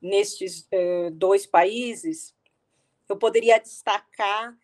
nestes 0.00 0.60
uh, 0.72 1.10
dois 1.12 1.46
países, 1.46 2.34
eu 3.08 3.16
poderia 3.16 3.58
destacar 3.58 4.56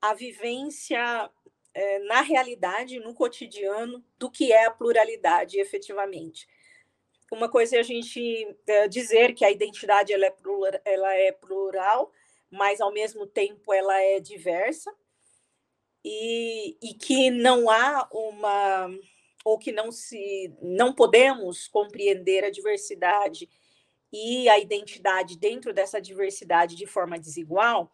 a 0.00 0.14
vivência 0.14 1.30
uh, 1.30 2.06
na 2.06 2.20
realidade, 2.20 2.98
no 2.98 3.14
cotidiano, 3.14 4.04
do 4.18 4.30
que 4.30 4.52
é 4.52 4.66
a 4.66 4.70
pluralidade 4.70 5.58
efetivamente. 5.58 6.46
Uma 7.32 7.48
coisa 7.48 7.76
é 7.76 7.80
a 7.80 7.84
gente 7.84 8.46
uh, 8.46 8.88
dizer 8.88 9.34
que 9.34 9.44
a 9.44 9.50
identidade 9.50 10.12
ela 10.12 10.26
é, 10.26 10.30
plural, 10.30 10.80
ela 10.84 11.14
é 11.14 11.32
plural, 11.32 12.12
mas 12.50 12.80
ao 12.80 12.92
mesmo 12.92 13.26
tempo 13.26 13.72
ela 13.72 14.00
é 14.00 14.20
diversa, 14.20 14.94
e, 16.04 16.76
e 16.82 16.94
que 16.94 17.30
não 17.30 17.70
há 17.70 18.06
uma 18.12 18.90
ou 19.44 19.58
que 19.58 19.70
não 19.70 19.92
se 19.92 20.52
não 20.60 20.94
podemos 20.94 21.68
compreender 21.68 22.42
a 22.44 22.50
diversidade 22.50 23.48
e 24.10 24.48
a 24.48 24.58
identidade 24.58 25.38
dentro 25.38 25.72
dessa 25.72 26.00
diversidade 26.00 26.74
de 26.74 26.86
forma 26.86 27.18
desigual, 27.18 27.92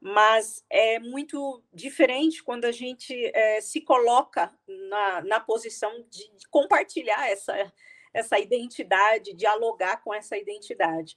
mas 0.00 0.64
é 0.70 0.98
muito 0.98 1.62
diferente 1.72 2.42
quando 2.42 2.66
a 2.66 2.72
gente 2.72 3.14
é, 3.34 3.60
se 3.60 3.80
coloca 3.80 4.52
na, 4.66 5.22
na 5.22 5.40
posição 5.40 6.04
de, 6.08 6.30
compartilhar 6.50 7.28
essa, 7.30 7.72
essa 8.12 8.38
identidade, 8.38 9.34
dialogar 9.34 10.02
com 10.04 10.12
essa 10.12 10.36
identidade. 10.36 11.16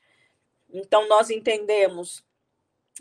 Então, 0.70 1.08
nós 1.08 1.30
entendemos 1.30 2.26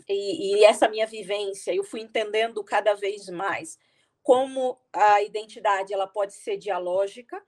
e, 0.07 0.59
e, 0.59 0.63
essa 0.63 0.87
minha 0.87 1.07
vivência, 1.07 1.73
eu 1.73 1.83
fui 1.83 2.01
entendendo 2.01 2.63
cada 2.63 2.93
vez 2.93 3.29
mais 3.29 3.79
como 4.27 4.77
a 4.91 5.23
identidade 5.23 5.93
ela 5.93 6.05
pode 6.05 6.33
ser 6.33 6.57
dialógica, 6.57 7.41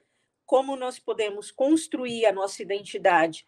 como 0.46 0.78
nós 0.78 0.98
podemos 0.98 1.52
construir 1.52 2.26
a 2.26 2.32
nossa 2.32 2.62
identidade 2.62 3.46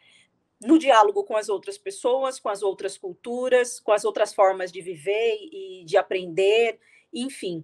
no 0.60 0.78
diálogo 0.78 1.24
com 1.24 1.38
as 1.38 1.48
outras 1.48 1.78
pessoas, 1.78 2.42
com 2.42 2.50
as 2.50 2.62
outras 2.62 2.98
culturas, 2.98 3.80
com 3.80 3.94
as 3.94 4.04
outras 4.04 4.34
formas 4.34 4.70
de 4.70 4.82
viver 4.82 5.38
e 5.50 5.86
de 5.86 5.96
aprender, 5.96 6.78
enfim. 7.14 7.64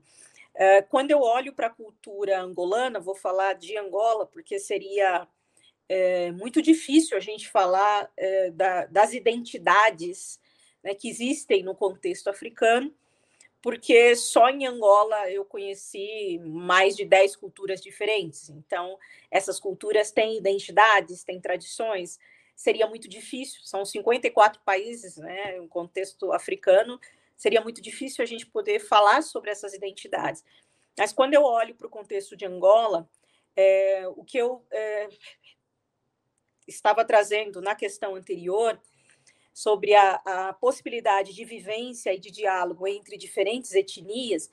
Eh, 0.56 0.84
quando 0.84 1.12
eu 1.12 1.20
olho 1.20 1.52
para 1.52 1.68
a 1.68 1.70
cultura 1.70 2.40
angolana, 2.40 2.98
vou 2.98 3.14
falar 3.14 3.52
de 3.52 3.78
Angola, 3.78 4.26
porque 4.26 4.60
seria 4.60 5.28
é, 5.90 6.32
muito 6.32 6.62
difícil 6.62 7.18
a 7.18 7.20
gente 7.20 7.50
falar 7.50 8.10
é, 8.16 8.52
da, 8.52 8.86
das 8.86 9.12
identidades 9.12 10.40
né, 10.82 10.96
que 10.96 11.10
existem 11.10 11.62
no 11.62 11.76
contexto 11.76 12.30
africano, 12.30 12.96
porque 13.62 14.16
só 14.16 14.50
em 14.50 14.66
Angola 14.66 15.30
eu 15.32 15.44
conheci 15.44 16.40
mais 16.40 16.96
de 16.96 17.06
10 17.06 17.36
culturas 17.36 17.82
diferentes. 17.82 18.50
Então, 18.50 18.98
essas 19.32 19.60
culturas 19.60 20.12
têm 20.12 20.38
identidades, 20.38 21.24
têm 21.24 21.40
tradições. 21.42 22.20
Seria 22.56 22.88
muito 22.88 23.08
difícil, 23.08 23.62
são 23.64 23.86
54 23.86 24.62
países, 24.64 25.18
né, 25.18 25.60
um 25.60 25.68
contexto 25.68 26.32
africano, 26.32 27.00
seria 27.36 27.62
muito 27.62 27.82
difícil 27.82 28.24
a 28.24 28.26
gente 28.26 28.48
poder 28.48 28.80
falar 28.80 29.22
sobre 29.22 29.52
essas 29.52 29.74
identidades. 29.74 30.44
Mas 30.98 31.14
quando 31.14 31.36
eu 31.36 31.44
olho 31.44 31.76
para 31.76 31.86
o 31.86 31.90
contexto 31.90 32.36
de 32.36 32.46
Angola, 32.46 33.08
é, 33.56 34.08
o 34.16 34.24
que 34.24 34.38
eu 34.38 34.66
é, 34.72 35.08
estava 36.68 37.06
trazendo 37.06 37.62
na 37.62 37.76
questão 37.76 38.16
anterior 38.16 38.80
sobre 39.58 39.96
a, 39.96 40.22
a 40.24 40.54
possibilidade 40.54 41.34
de 41.34 41.44
vivência 41.44 42.14
e 42.14 42.20
de 42.20 42.30
diálogo 42.30 42.88
entre 42.88 43.18
diferentes 43.18 43.74
etnias, 43.74 44.52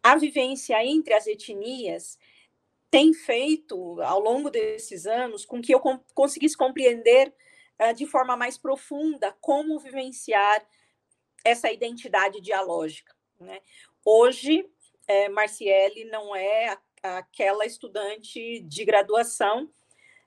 a 0.00 0.14
vivência 0.14 0.80
entre 0.86 1.12
as 1.12 1.26
etnias 1.26 2.16
tem 2.88 3.12
feito, 3.12 4.00
ao 4.02 4.20
longo 4.20 4.48
desses 4.48 5.08
anos, 5.08 5.44
com 5.44 5.60
que 5.60 5.74
eu 5.74 5.80
conseguisse 6.14 6.56
compreender 6.56 7.34
uh, 7.80 7.92
de 7.92 8.06
forma 8.06 8.36
mais 8.36 8.56
profunda 8.56 9.36
como 9.40 9.76
vivenciar 9.80 10.64
essa 11.44 11.72
identidade 11.72 12.40
dialógica. 12.40 13.12
Né? 13.40 13.60
Hoje, 14.04 14.70
é, 15.08 15.28
Marciele 15.28 16.04
não 16.04 16.34
é 16.36 16.68
a, 17.02 17.18
aquela 17.18 17.66
estudante 17.66 18.60
de 18.60 18.84
graduação 18.84 19.68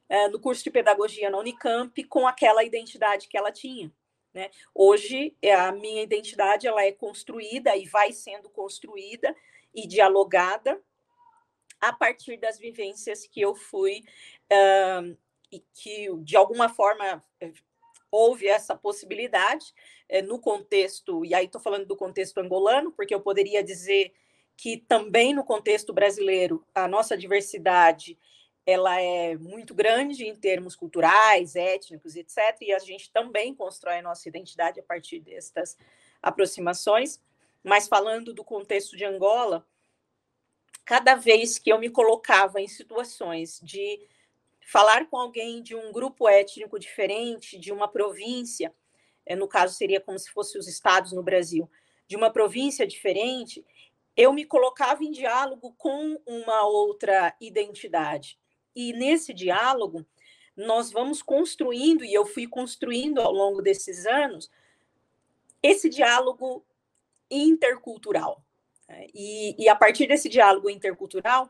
é, 0.09 0.27
no 0.27 0.39
curso 0.39 0.63
de 0.63 0.71
pedagogia 0.71 1.29
na 1.29 1.37
Unicamp 1.37 2.03
com 2.05 2.27
aquela 2.27 2.63
identidade 2.63 3.27
que 3.27 3.37
ela 3.37 3.51
tinha. 3.51 3.93
Né? 4.33 4.49
Hoje, 4.73 5.35
é, 5.41 5.53
a 5.53 5.71
minha 5.71 6.01
identidade 6.01 6.67
ela 6.67 6.83
é 6.83 6.91
construída 6.91 7.75
e 7.77 7.85
vai 7.85 8.11
sendo 8.11 8.49
construída 8.49 9.35
e 9.73 9.87
dialogada 9.87 10.81
a 11.79 11.93
partir 11.93 12.37
das 12.37 12.57
vivências 12.57 13.25
que 13.25 13.39
eu 13.39 13.55
fui 13.55 14.03
uh, 14.51 15.17
e 15.51 15.63
que, 15.73 16.09
de 16.17 16.35
alguma 16.35 16.67
forma, 16.67 17.23
é, 17.39 17.51
houve 18.11 18.47
essa 18.47 18.75
possibilidade 18.75 19.73
no 20.25 20.39
contexto, 20.39 21.23
e 21.23 21.35
aí 21.35 21.45
estou 21.45 21.61
falando 21.61 21.85
do 21.85 21.95
contexto 21.95 22.39
angolano, 22.39 22.91
porque 22.91 23.13
eu 23.13 23.21
poderia 23.21 23.63
dizer 23.63 24.11
que 24.57 24.77
também 24.77 25.35
no 25.35 25.43
contexto 25.43 25.93
brasileiro 25.93 26.65
a 26.73 26.87
nossa 26.87 27.15
diversidade 27.15 28.17
ela 28.69 29.01
é 29.01 29.35
muito 29.37 29.73
grande 29.73 30.25
em 30.25 30.35
termos 30.35 30.75
culturais, 30.75 31.55
étnicos, 31.55 32.15
etc. 32.15 32.37
E 32.61 32.73
a 32.73 32.79
gente 32.79 33.11
também 33.11 33.55
constrói 33.55 33.99
a 33.99 34.01
nossa 34.01 34.27
identidade 34.27 34.79
a 34.79 34.83
partir 34.83 35.19
destas 35.19 35.77
aproximações. 36.21 37.21
Mas 37.63 37.87
falando 37.87 38.33
do 38.33 38.43
contexto 38.43 38.95
de 38.95 39.05
Angola, 39.05 39.65
cada 40.85 41.15
vez 41.15 41.57
que 41.57 41.71
eu 41.71 41.79
me 41.79 41.89
colocava 41.89 42.61
em 42.61 42.67
situações 42.67 43.59
de 43.61 43.99
falar 44.61 45.07
com 45.09 45.17
alguém 45.17 45.61
de 45.63 45.75
um 45.75 45.91
grupo 45.91 46.27
étnico 46.27 46.77
diferente, 46.77 47.57
de 47.57 47.71
uma 47.71 47.87
província, 47.87 48.73
é, 49.25 49.35
no 49.35 49.47
caso 49.47 49.75
seria 49.75 49.99
como 49.99 50.17
se 50.17 50.29
fossem 50.31 50.59
os 50.59 50.67
estados 50.67 51.11
no 51.11 51.23
Brasil, 51.23 51.69
de 52.07 52.15
uma 52.15 52.31
província 52.31 52.85
diferente, 52.85 53.65
eu 54.15 54.33
me 54.33 54.45
colocava 54.45 55.03
em 55.03 55.11
diálogo 55.11 55.73
com 55.77 56.19
uma 56.25 56.65
outra 56.67 57.35
identidade. 57.39 58.37
E 58.75 58.93
nesse 58.93 59.33
diálogo, 59.33 60.05
nós 60.55 60.91
vamos 60.91 61.21
construindo, 61.21 62.03
e 62.03 62.13
eu 62.13 62.25
fui 62.25 62.47
construindo 62.47 63.19
ao 63.19 63.31
longo 63.31 63.61
desses 63.61 64.05
anos, 64.05 64.49
esse 65.63 65.89
diálogo 65.89 66.65
intercultural. 67.29 68.43
Né? 68.87 69.07
E, 69.13 69.55
e 69.63 69.69
a 69.69 69.75
partir 69.75 70.07
desse 70.07 70.27
diálogo 70.27 70.69
intercultural, 70.69 71.49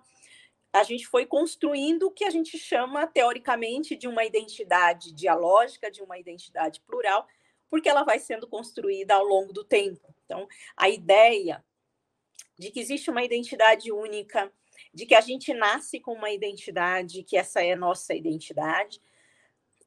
a 0.71 0.83
gente 0.83 1.07
foi 1.07 1.25
construindo 1.25 2.03
o 2.03 2.11
que 2.11 2.23
a 2.23 2.29
gente 2.29 2.57
chama, 2.57 3.07
teoricamente, 3.07 3.95
de 3.95 4.07
uma 4.07 4.23
identidade 4.23 5.11
dialógica, 5.11 5.89
de 5.89 6.01
uma 6.03 6.19
identidade 6.19 6.79
plural, 6.81 7.27
porque 7.69 7.89
ela 7.89 8.03
vai 8.03 8.19
sendo 8.19 8.47
construída 8.47 9.15
ao 9.15 9.23
longo 9.23 9.51
do 9.51 9.63
tempo. 9.63 10.13
Então, 10.25 10.47
a 10.77 10.89
ideia 10.89 11.63
de 12.57 12.69
que 12.69 12.79
existe 12.79 13.09
uma 13.09 13.23
identidade 13.23 13.91
única, 13.91 14.51
de 14.93 15.05
que 15.05 15.15
a 15.15 15.21
gente 15.21 15.53
nasce 15.53 15.99
com 15.99 16.13
uma 16.13 16.31
identidade, 16.31 17.23
que 17.23 17.37
essa 17.37 17.63
é 17.63 17.75
nossa 17.75 18.13
identidade. 18.13 19.01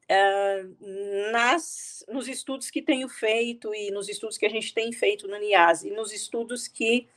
Uh, 0.03 1.31
nas, 1.31 2.05
nos 2.09 2.27
estudos 2.27 2.69
que 2.69 2.81
tenho 2.81 3.07
feito 3.07 3.73
e 3.73 3.89
nos 3.89 4.09
estudos 4.09 4.37
que 4.37 4.45
a 4.45 4.49
gente 4.49 4.73
tem 4.73 4.91
feito 4.91 5.27
no 5.27 5.37
NIAS 5.37 5.85
e 5.85 5.91
nos 5.91 6.11
estudos 6.11 6.67
que 6.67 7.07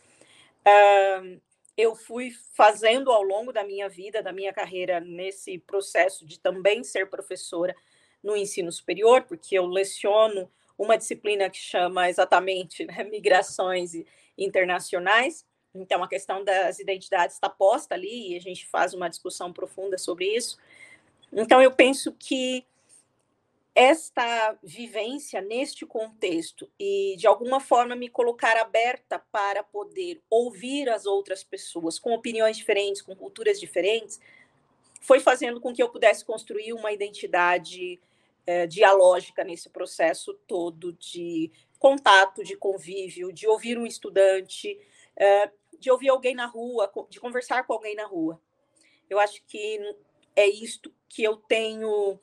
uh, 0.61 1.40
eu 1.76 1.95
fui 1.95 2.33
fazendo 2.54 3.11
ao 3.11 3.23
longo 3.23 3.52
da 3.52 3.64
minha 3.64 3.88
vida, 3.88 4.23
da 4.23 4.33
minha 4.33 4.52
carreira, 4.52 5.00
nesse 5.00 5.59
processo 5.59 6.25
de 6.25 6.38
também 6.38 6.83
ser 6.83 7.11
professora 7.11 7.75
no 8.23 8.37
ensino 8.37 8.73
superior, 8.73 9.23
porque 9.23 9.59
eu 9.59 9.66
leciono 9.66 10.50
uma 10.78 10.97
disciplina 10.97 11.50
que 11.50 11.59
chama 11.59 12.09
exatamente 12.09 12.85
né, 12.85 13.04
migrações 13.04 13.92
internacionais. 14.37 15.45
Então, 15.80 16.02
a 16.02 16.09
questão 16.09 16.45
das 16.45 16.78
identidades 16.78 17.37
está 17.37 17.49
posta 17.49 17.95
ali 17.95 18.33
e 18.33 18.37
a 18.37 18.40
gente 18.40 18.66
faz 18.66 18.95
uma 18.95 19.09
discussão 19.09 19.52
profunda 19.52 19.99
sobre 19.99 20.26
isso. 20.26 20.59
Então, 21.33 21.61
eu 21.61 21.73
penso 21.73 22.12
que 22.12 22.64
esta 23.75 24.59
vivência 24.62 25.42
neste 25.42 25.85
contexto 25.85 26.66
e, 26.80 27.14
de 27.18 27.26
alguma 27.26 27.61
forma, 27.61 27.95
me 27.95 28.09
colocar 28.09 28.56
aberta 28.56 29.18
para 29.30 29.62
poder 29.62 30.23
ouvir 30.30 30.88
as 30.88 31.04
outras 31.04 31.45
pessoas 31.45 31.99
com 31.99 32.14
opiniões 32.14 32.56
diferentes, 32.56 33.02
com 33.02 33.14
culturas 33.14 33.61
diferentes, 33.61 34.18
foi 35.02 35.21
fazendo 35.21 35.61
com 35.61 35.75
que 35.75 35.83
eu 35.83 35.90
pudesse 35.90 36.25
construir 36.25 36.73
uma 36.73 36.90
identidade 36.90 38.00
é, 38.47 38.66
dialógica 38.66 39.45
nesse 39.45 39.68
processo 39.68 40.33
todo 40.47 40.95
de 40.95 41.50
contato, 41.78 42.42
de 42.42 42.56
convívio, 42.56 43.30
de 43.30 43.47
ouvir 43.47 43.76
um 43.76 43.87
estudante, 43.87 44.78
de 45.78 45.90
ouvir 45.90 46.08
alguém 46.08 46.35
na 46.35 46.46
rua, 46.46 46.90
de 47.08 47.20
conversar 47.20 47.66
com 47.66 47.73
alguém 47.73 47.94
na 47.94 48.06
rua. 48.06 48.40
Eu 49.08 49.18
acho 49.18 49.42
que 49.46 49.80
é 50.35 50.46
isto 50.46 50.92
que 51.08 51.23
eu 51.23 51.37
tenho, 51.37 52.18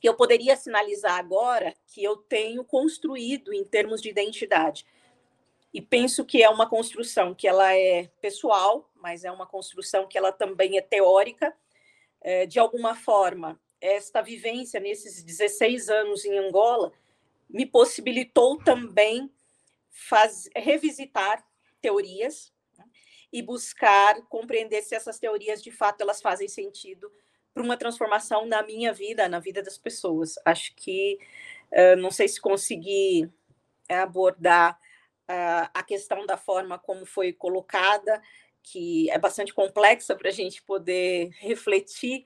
que 0.00 0.08
eu 0.08 0.14
poderia 0.14 0.56
sinalizar 0.56 1.18
agora 1.18 1.74
que 1.86 2.02
eu 2.02 2.16
tenho 2.16 2.64
construído 2.64 3.52
em 3.52 3.64
termos 3.64 4.00
de 4.00 4.08
identidade. 4.08 4.86
E 5.72 5.80
penso 5.80 6.24
que 6.24 6.42
é 6.42 6.50
uma 6.50 6.68
construção 6.68 7.34
que 7.34 7.48
ela 7.48 7.74
é 7.74 8.08
pessoal, 8.20 8.90
mas 8.94 9.24
é 9.24 9.32
uma 9.32 9.46
construção 9.46 10.06
que 10.06 10.18
ela 10.18 10.30
também 10.30 10.76
é 10.76 10.82
teórica. 10.82 11.56
É, 12.20 12.46
de 12.46 12.58
alguma 12.58 12.94
forma, 12.94 13.58
esta 13.80 14.20
vivência 14.20 14.78
nesses 14.78 15.24
16 15.24 15.88
anos 15.88 16.24
em 16.24 16.38
Angola 16.38 16.92
me 17.48 17.66
possibilitou 17.66 18.58
também 18.62 19.30
faz, 19.90 20.48
revisitar 20.54 21.44
teorias 21.82 22.52
né, 22.78 22.84
e 23.32 23.42
buscar 23.42 24.22
compreender 24.28 24.82
se 24.82 24.94
essas 24.94 25.18
teorias 25.18 25.62
de 25.62 25.70
fato 25.70 26.00
elas 26.00 26.22
fazem 26.22 26.48
sentido 26.48 27.12
para 27.52 27.62
uma 27.62 27.76
transformação 27.76 28.46
na 28.46 28.62
minha 28.62 28.92
vida, 28.92 29.28
na 29.28 29.38
vida 29.38 29.62
das 29.62 29.76
pessoas. 29.76 30.36
Acho 30.44 30.74
que 30.74 31.18
uh, 31.72 31.96
não 31.96 32.10
sei 32.10 32.26
se 32.28 32.40
consegui 32.40 33.28
abordar 33.88 34.78
uh, 35.28 35.68
a 35.74 35.82
questão 35.82 36.24
da 36.24 36.36
forma 36.36 36.78
como 36.78 37.04
foi 37.04 37.32
colocada, 37.32 38.22
que 38.62 39.10
é 39.10 39.18
bastante 39.18 39.52
complexa 39.52 40.14
para 40.14 40.28
a 40.28 40.32
gente 40.32 40.62
poder 40.62 41.30
refletir 41.40 42.24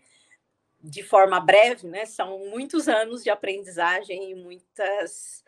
de 0.81 1.03
forma 1.03 1.41
breve, 1.41 1.89
né? 1.89 2.05
São 2.05 2.39
muitos 2.51 2.89
anos 2.89 3.25
de 3.25 3.31
aprendizagem 3.31 4.31
e 4.31 4.35
muitas 4.35 5.43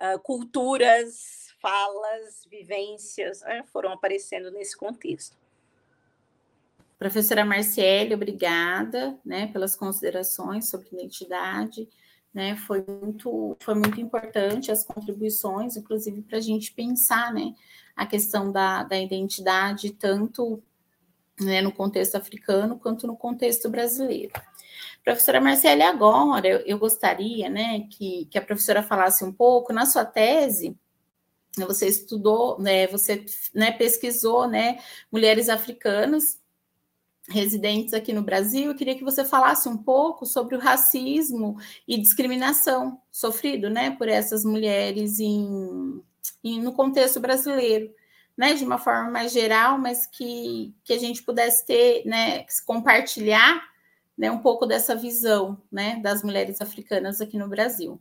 uh, 0.00 0.18
culturas 0.20 1.46
falas, 1.60 2.46
vivências 2.48 3.40
né, 3.40 3.64
foram 3.72 3.92
aparecendo 3.92 4.50
nesse 4.50 4.76
contexto. 4.76 5.36
Professora 6.98 7.44
Marciele, 7.44 8.14
obrigada 8.14 9.18
né, 9.24 9.48
pelas 9.48 9.76
considerações 9.76 10.68
sobre 10.68 10.88
identidade. 10.92 11.88
Né, 12.32 12.54
foi, 12.54 12.84
muito, 12.86 13.56
foi 13.60 13.74
muito 13.74 13.98
importante 14.00 14.70
as 14.70 14.84
contribuições, 14.84 15.76
inclusive 15.76 16.20
para 16.22 16.36
a 16.36 16.40
gente 16.40 16.72
pensar 16.72 17.32
né, 17.32 17.54
a 17.94 18.04
questão 18.06 18.52
da, 18.52 18.82
da 18.82 18.98
identidade, 18.98 19.92
tanto 19.92 20.62
né, 21.40 21.62
no 21.62 21.72
contexto 21.72 22.14
africano 22.14 22.78
quanto 22.78 23.06
no 23.06 23.16
contexto 23.16 23.70
brasileiro. 23.70 24.32
Professora 25.06 25.40
Marcele, 25.40 25.84
agora 25.84 26.48
eu, 26.48 26.58
eu 26.66 26.78
gostaria 26.80 27.48
né, 27.48 27.86
que, 27.88 28.24
que 28.24 28.36
a 28.36 28.42
professora 28.42 28.82
falasse 28.82 29.24
um 29.24 29.32
pouco, 29.32 29.72
na 29.72 29.86
sua 29.86 30.04
tese, 30.04 30.76
você 31.56 31.86
estudou, 31.86 32.58
né, 32.58 32.88
você 32.88 33.24
né, 33.54 33.70
pesquisou 33.70 34.48
né, 34.48 34.80
mulheres 35.10 35.48
africanas 35.48 36.40
residentes 37.28 37.94
aqui 37.94 38.12
no 38.12 38.20
Brasil. 38.20 38.72
Eu 38.72 38.74
queria 38.74 38.96
que 38.96 39.04
você 39.04 39.24
falasse 39.24 39.68
um 39.68 39.76
pouco 39.76 40.26
sobre 40.26 40.56
o 40.56 40.60
racismo 40.60 41.56
e 41.86 41.96
discriminação 41.96 43.00
sofrido 43.12 43.70
né, 43.70 43.92
por 43.92 44.08
essas 44.08 44.44
mulheres 44.44 45.20
em, 45.20 46.02
em, 46.42 46.60
no 46.60 46.72
contexto 46.72 47.20
brasileiro, 47.20 47.94
né, 48.36 48.54
de 48.54 48.64
uma 48.64 48.76
forma 48.76 49.08
mais 49.08 49.30
geral, 49.30 49.78
mas 49.78 50.04
que, 50.04 50.74
que 50.82 50.92
a 50.92 50.98
gente 50.98 51.22
pudesse 51.22 51.64
ter, 51.64 52.04
né, 52.04 52.44
compartilhar 52.66 53.75
né, 54.16 54.30
um 54.30 54.38
pouco 54.38 54.66
dessa 54.66 54.94
visão 54.94 55.60
né, 55.70 56.00
das 56.02 56.22
mulheres 56.22 56.60
africanas 56.60 57.20
aqui 57.20 57.36
no 57.36 57.48
Brasil. 57.48 58.00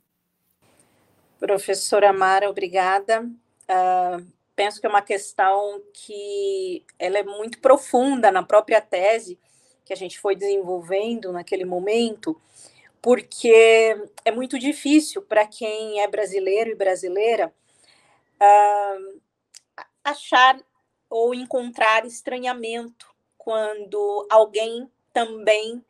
Professora 1.39 2.13
Mara, 2.13 2.49
obrigada. 2.49 3.23
Uh, 3.23 4.25
penso 4.55 4.79
que 4.79 4.87
é 4.87 4.89
uma 4.89 5.01
questão 5.01 5.81
que 5.93 6.85
ela 6.97 7.17
é 7.17 7.23
muito 7.23 7.59
profunda 7.59 8.31
na 8.31 8.43
própria 8.43 8.79
tese 8.79 9.37
que 9.83 9.93
a 9.93 9.95
gente 9.95 10.19
foi 10.19 10.35
desenvolvendo 10.35 11.31
naquele 11.31 11.63
momento, 11.63 12.41
porque 13.01 13.95
é 14.25 14.31
muito 14.31 14.57
difícil 14.57 15.21
para 15.21 15.45
quem 15.45 16.01
é 16.01 16.07
brasileiro 16.07 16.71
e 16.71 16.75
brasileira 16.75 17.53
uh, 18.41 19.21
achar 20.03 20.59
ou 21.07 21.35
encontrar 21.35 22.03
estranhamento 22.05 23.05
quando 23.37 24.27
alguém 24.27 24.89
também 25.13 25.85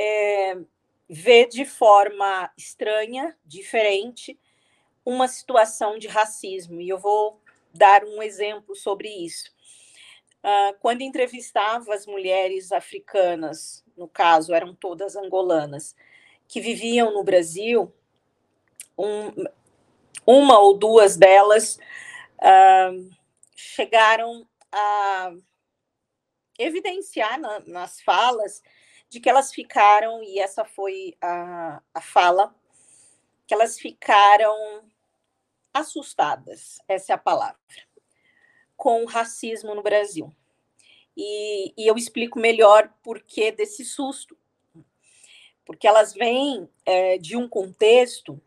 é, 0.00 0.56
vê 1.06 1.44
de 1.46 1.66
forma 1.66 2.50
estranha, 2.56 3.36
diferente, 3.44 4.40
uma 5.04 5.28
situação 5.28 5.98
de 5.98 6.08
racismo, 6.08 6.80
e 6.80 6.88
eu 6.88 6.98
vou 6.98 7.38
dar 7.74 8.02
um 8.04 8.22
exemplo 8.22 8.74
sobre 8.74 9.08
isso. 9.08 9.52
Uh, 10.42 10.74
quando 10.80 11.02
entrevistava 11.02 11.92
as 11.92 12.06
mulheres 12.06 12.72
africanas, 12.72 13.84
no 13.94 14.08
caso, 14.08 14.54
eram 14.54 14.74
todas 14.74 15.16
angolanas, 15.16 15.94
que 16.48 16.62
viviam 16.62 17.12
no 17.12 17.22
Brasil, 17.22 17.92
um, 18.96 19.44
uma 20.26 20.58
ou 20.58 20.78
duas 20.78 21.14
delas 21.14 21.78
uh, 22.38 23.10
chegaram 23.54 24.48
a 24.72 25.34
evidenciar 26.58 27.38
na, 27.38 27.60
nas 27.66 28.00
falas 28.00 28.62
de 29.10 29.20
que 29.20 29.28
elas 29.28 29.52
ficaram, 29.52 30.22
e 30.22 30.38
essa 30.38 30.64
foi 30.64 31.16
a, 31.20 31.82
a 31.92 32.00
fala 32.00 32.54
que 33.46 33.52
elas 33.52 33.78
ficaram 33.78 34.84
assustadas, 35.74 36.78
essa 36.88 37.12
é 37.12 37.14
a 37.14 37.18
palavra, 37.18 37.58
com 38.76 39.02
o 39.02 39.06
racismo 39.06 39.74
no 39.74 39.82
Brasil. 39.82 40.32
e, 41.16 41.74
e 41.76 41.86
eu 41.86 41.96
explico 41.96 42.38
melhor 42.38 42.92
por 43.02 43.20
que 43.22 43.52
desse 43.52 43.84
susto. 43.84 44.36
Porque 45.64 45.86
elas 45.86 46.14
vêm 46.14 46.68
é, 46.86 47.18
de 47.18 47.36
um 47.36 47.48
contexto 47.48 48.40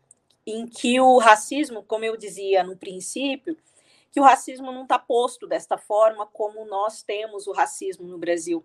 em 0.46 0.66
que 0.66 1.00
o 1.00 1.18
racismo, 1.18 1.82
como 1.82 2.04
eu 2.04 2.16
dizia 2.16 2.62
no 2.64 2.76
princípio, 2.76 3.56
que 4.12 4.20
o 4.20 4.22
racismo 4.22 4.70
não 4.72 4.82
está 4.82 4.98
posto 4.98 5.46
desta 5.46 5.78
forma 5.78 6.26
como 6.26 6.64
nós 6.66 7.02
temos 7.02 7.46
o 7.46 7.52
racismo 7.52 8.06
no 8.06 8.18
Brasil. 8.18 8.64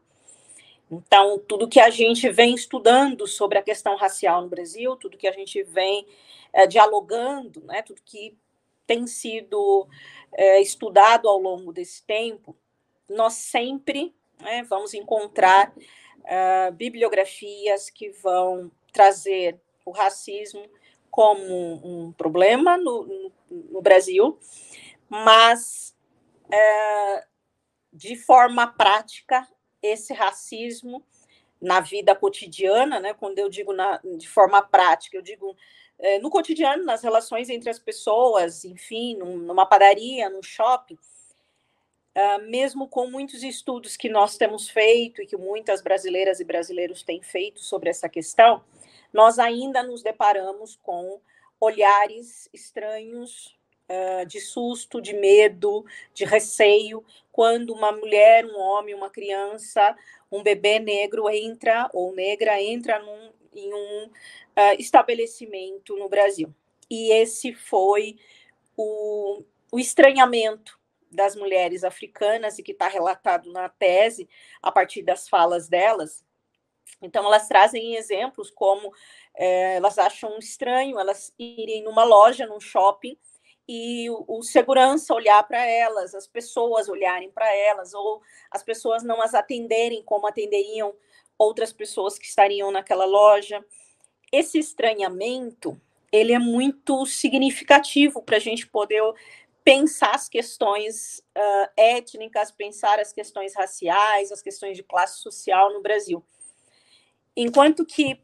Então, 0.91 1.37
tudo 1.37 1.67
que 1.67 1.79
a 1.79 1.89
gente 1.89 2.29
vem 2.29 2.55
estudando 2.55 3.27
sobre 3.27 3.59
a 3.59 3.63
questão 3.63 3.95
racial 3.95 4.41
no 4.41 4.49
Brasil, 4.49 4.95
tudo 4.95 5.17
que 5.17 5.27
a 5.27 5.31
gente 5.31 5.61
vem 5.61 6.07
é, 6.51 6.65
dialogando, 6.65 7.61
né, 7.65 7.81
tudo 7.83 8.01
que 8.03 8.35
tem 8.87 9.05
sido 9.05 9.87
é, 10.33 10.59
estudado 10.59 11.29
ao 11.29 11.37
longo 11.37 11.71
desse 11.71 12.03
tempo, 12.03 12.57
nós 13.07 13.33
sempre 13.33 14.15
né, 14.41 14.63
vamos 14.63 14.93
encontrar 14.93 15.71
uh, 15.75 16.71
bibliografias 16.73 17.89
que 17.89 18.09
vão 18.09 18.71
trazer 18.91 19.59
o 19.85 19.91
racismo 19.91 20.63
como 21.11 21.81
um 21.83 22.11
problema 22.13 22.77
no, 22.77 23.03
no, 23.05 23.31
no 23.49 23.81
Brasil, 23.81 24.39
mas 25.07 25.95
de 27.91 28.15
forma 28.15 28.67
prática, 28.67 29.47
esse 29.81 30.13
racismo 30.13 31.03
na 31.61 31.81
vida 31.81 32.15
cotidiana, 32.15 32.99
né, 32.99 33.13
quando 33.13 33.39
eu 33.39 33.49
digo 33.49 33.73
na, 33.73 33.99
de 34.17 34.27
forma 34.27 34.61
prática, 34.61 35.17
eu 35.17 35.21
digo 35.21 35.55
é, 35.99 36.17
no 36.19 36.29
cotidiano, 36.29 36.85
nas 36.85 37.03
relações 37.03 37.49
entre 37.49 37.69
as 37.69 37.77
pessoas, 37.77 38.63
enfim, 38.63 39.17
numa 39.17 39.65
padaria, 39.65 40.29
num 40.29 40.41
shopping, 40.41 40.97
uh, 42.15 42.41
mesmo 42.49 42.87
com 42.87 43.07
muitos 43.09 43.43
estudos 43.43 43.97
que 43.97 44.07
nós 44.07 44.37
temos 44.37 44.69
feito 44.69 45.21
e 45.21 45.27
que 45.27 45.35
muitas 45.35 45.81
brasileiras 45.81 46.39
e 46.39 46.45
brasileiros 46.45 47.03
têm 47.03 47.21
feito 47.21 47.59
sobre 47.59 47.89
essa 47.89 48.07
questão, 48.07 48.63
nós 49.11 49.39
ainda 49.39 49.83
nos 49.83 50.01
deparamos 50.01 50.77
com 50.81 51.19
olhares 51.59 52.49
estranhos, 52.53 53.58
uh, 53.89 54.25
de 54.25 54.39
susto, 54.39 55.01
de 55.01 55.13
medo, 55.13 55.85
de 56.13 56.23
receio, 56.25 57.03
quando 57.31 57.73
uma 57.73 57.91
mulher, 57.91 58.45
um 58.45 58.57
homem, 58.57 58.93
uma 58.93 59.09
criança, 59.09 59.95
um 60.31 60.43
bebê 60.43 60.79
negro 60.79 61.29
entra 61.29 61.89
ou 61.93 62.13
negra 62.13 62.61
entra 62.61 62.99
num, 62.99 63.31
em 63.53 63.73
um 63.73 64.05
uh, 64.05 64.75
estabelecimento 64.77 65.95
no 65.97 66.07
Brasil. 66.07 66.53
E 66.89 67.11
esse 67.11 67.53
foi 67.53 68.17
o, 68.75 69.43
o 69.71 69.79
estranhamento 69.79 70.79
das 71.11 71.35
mulheres 71.35 71.83
africanas 71.83 72.59
e 72.59 72.63
que 72.63 72.71
está 72.71 72.87
relatado 72.87 73.51
na 73.51 73.67
tese 73.67 74.29
a 74.61 74.71
partir 74.71 75.01
das 75.01 75.27
falas 75.27 75.67
delas. 75.67 76.23
Então 77.01 77.25
elas 77.25 77.47
trazem 77.47 77.95
exemplos 77.95 78.49
como 78.49 78.93
é, 79.35 79.75
elas 79.75 79.97
acham 79.97 80.37
estranho 80.37 80.99
elas 80.99 81.33
irem 81.37 81.83
numa 81.83 82.03
loja, 82.03 82.45
num 82.45 82.59
shopping 82.59 83.17
e 83.71 84.09
o, 84.09 84.25
o 84.27 84.41
segurança 84.41 85.13
olhar 85.13 85.47
para 85.47 85.63
elas, 85.63 86.15
as 86.15 86.25
pessoas 86.25 86.89
olharem 86.89 87.29
para 87.29 87.55
elas 87.55 87.93
ou 87.93 88.19
as 88.49 88.63
pessoas 88.63 89.03
não 89.03 89.21
as 89.21 89.35
atenderem 89.35 90.01
como 90.01 90.25
atenderiam 90.25 90.91
outras 91.37 91.71
pessoas 91.71 92.17
que 92.17 92.25
estariam 92.25 92.71
naquela 92.71 93.05
loja. 93.05 93.63
Esse 94.31 94.57
estranhamento 94.57 95.79
ele 96.11 96.33
é 96.33 96.39
muito 96.39 97.05
significativo 97.05 98.23
para 98.23 98.37
a 98.37 98.39
gente 98.39 98.65
poder 98.65 99.03
pensar 99.63 100.15
as 100.15 100.27
questões 100.27 101.19
uh, 101.37 101.69
étnicas, 101.77 102.49
pensar 102.49 102.99
as 102.99 103.13
questões 103.13 103.55
raciais, 103.55 104.31
as 104.31 104.41
questões 104.41 104.77
de 104.77 104.81
classe 104.81 105.21
social 105.21 105.71
no 105.71 105.83
Brasil. 105.83 106.25
Enquanto 107.37 107.85
que 107.85 108.19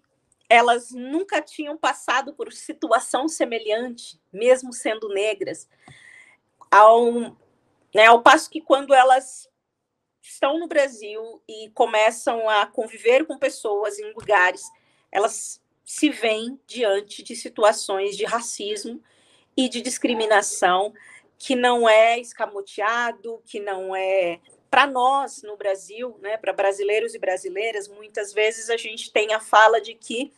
elas 0.49 0.91
nunca 0.91 1.41
tinham 1.41 1.77
passado 1.77 2.33
por 2.33 2.51
situação 2.53 3.27
semelhante, 3.27 4.19
mesmo 4.31 4.71
sendo 4.73 5.09
negras, 5.09 5.67
ao, 6.69 7.11
né, 7.93 8.05
ao 8.07 8.21
passo 8.21 8.49
que 8.49 8.61
quando 8.61 8.93
elas 8.93 9.49
estão 10.21 10.59
no 10.59 10.67
Brasil 10.67 11.41
e 11.47 11.69
começam 11.71 12.49
a 12.49 12.65
conviver 12.65 13.25
com 13.25 13.37
pessoas 13.37 13.99
em 13.99 14.11
lugares, 14.13 14.63
elas 15.11 15.61
se 15.83 16.09
veem 16.09 16.59
diante 16.65 17.21
de 17.21 17.35
situações 17.35 18.17
de 18.17 18.25
racismo 18.25 19.01
e 19.55 19.69
de 19.69 19.81
discriminação 19.81 20.93
que 21.37 21.55
não 21.55 21.87
é 21.87 22.19
escamoteado, 22.19 23.41
que 23.45 23.59
não 23.59 23.95
é 23.95 24.39
para 24.69 24.87
nós 24.87 25.41
no 25.43 25.55
Brasil, 25.55 26.17
né, 26.21 26.37
para 26.37 26.53
brasileiros 26.53 27.13
e 27.13 27.19
brasileiras, 27.19 27.87
muitas 27.87 28.33
vezes 28.33 28.69
a 28.69 28.77
gente 28.77 29.11
tem 29.11 29.33
a 29.33 29.39
fala 29.39 29.79
de 29.79 29.93
que 29.93 30.33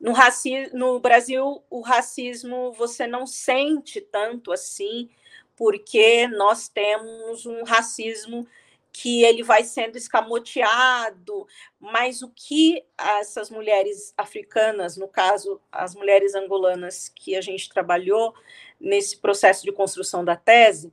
no, 0.00 0.12
raci 0.12 0.70
no 0.72 0.98
Brasil 0.98 1.62
o 1.70 1.80
racismo 1.80 2.72
você 2.72 3.06
não 3.06 3.26
sente 3.26 4.00
tanto 4.00 4.52
assim, 4.52 5.08
porque 5.56 6.26
nós 6.28 6.68
temos 6.68 7.46
um 7.46 7.62
racismo 7.62 8.46
que 8.92 9.24
ele 9.24 9.42
vai 9.42 9.64
sendo 9.64 9.96
escamoteado, 9.96 11.48
mas 11.80 12.22
o 12.22 12.30
que 12.30 12.84
essas 12.96 13.50
mulheres 13.50 14.14
africanas, 14.16 14.96
no 14.96 15.08
caso, 15.08 15.60
as 15.70 15.96
mulheres 15.96 16.34
angolanas 16.36 17.08
que 17.08 17.34
a 17.34 17.40
gente 17.40 17.68
trabalhou 17.68 18.32
nesse 18.78 19.16
processo 19.16 19.64
de 19.64 19.72
construção 19.72 20.24
da 20.24 20.36
tese, 20.36 20.92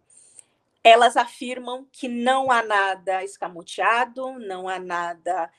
elas 0.83 1.15
afirmam 1.15 1.87
que 1.91 2.07
não 2.07 2.51
há 2.51 2.63
nada 2.63 3.23
escamoteado, 3.23 4.39
não 4.39 4.67
há 4.67 4.79
nada 4.79 5.51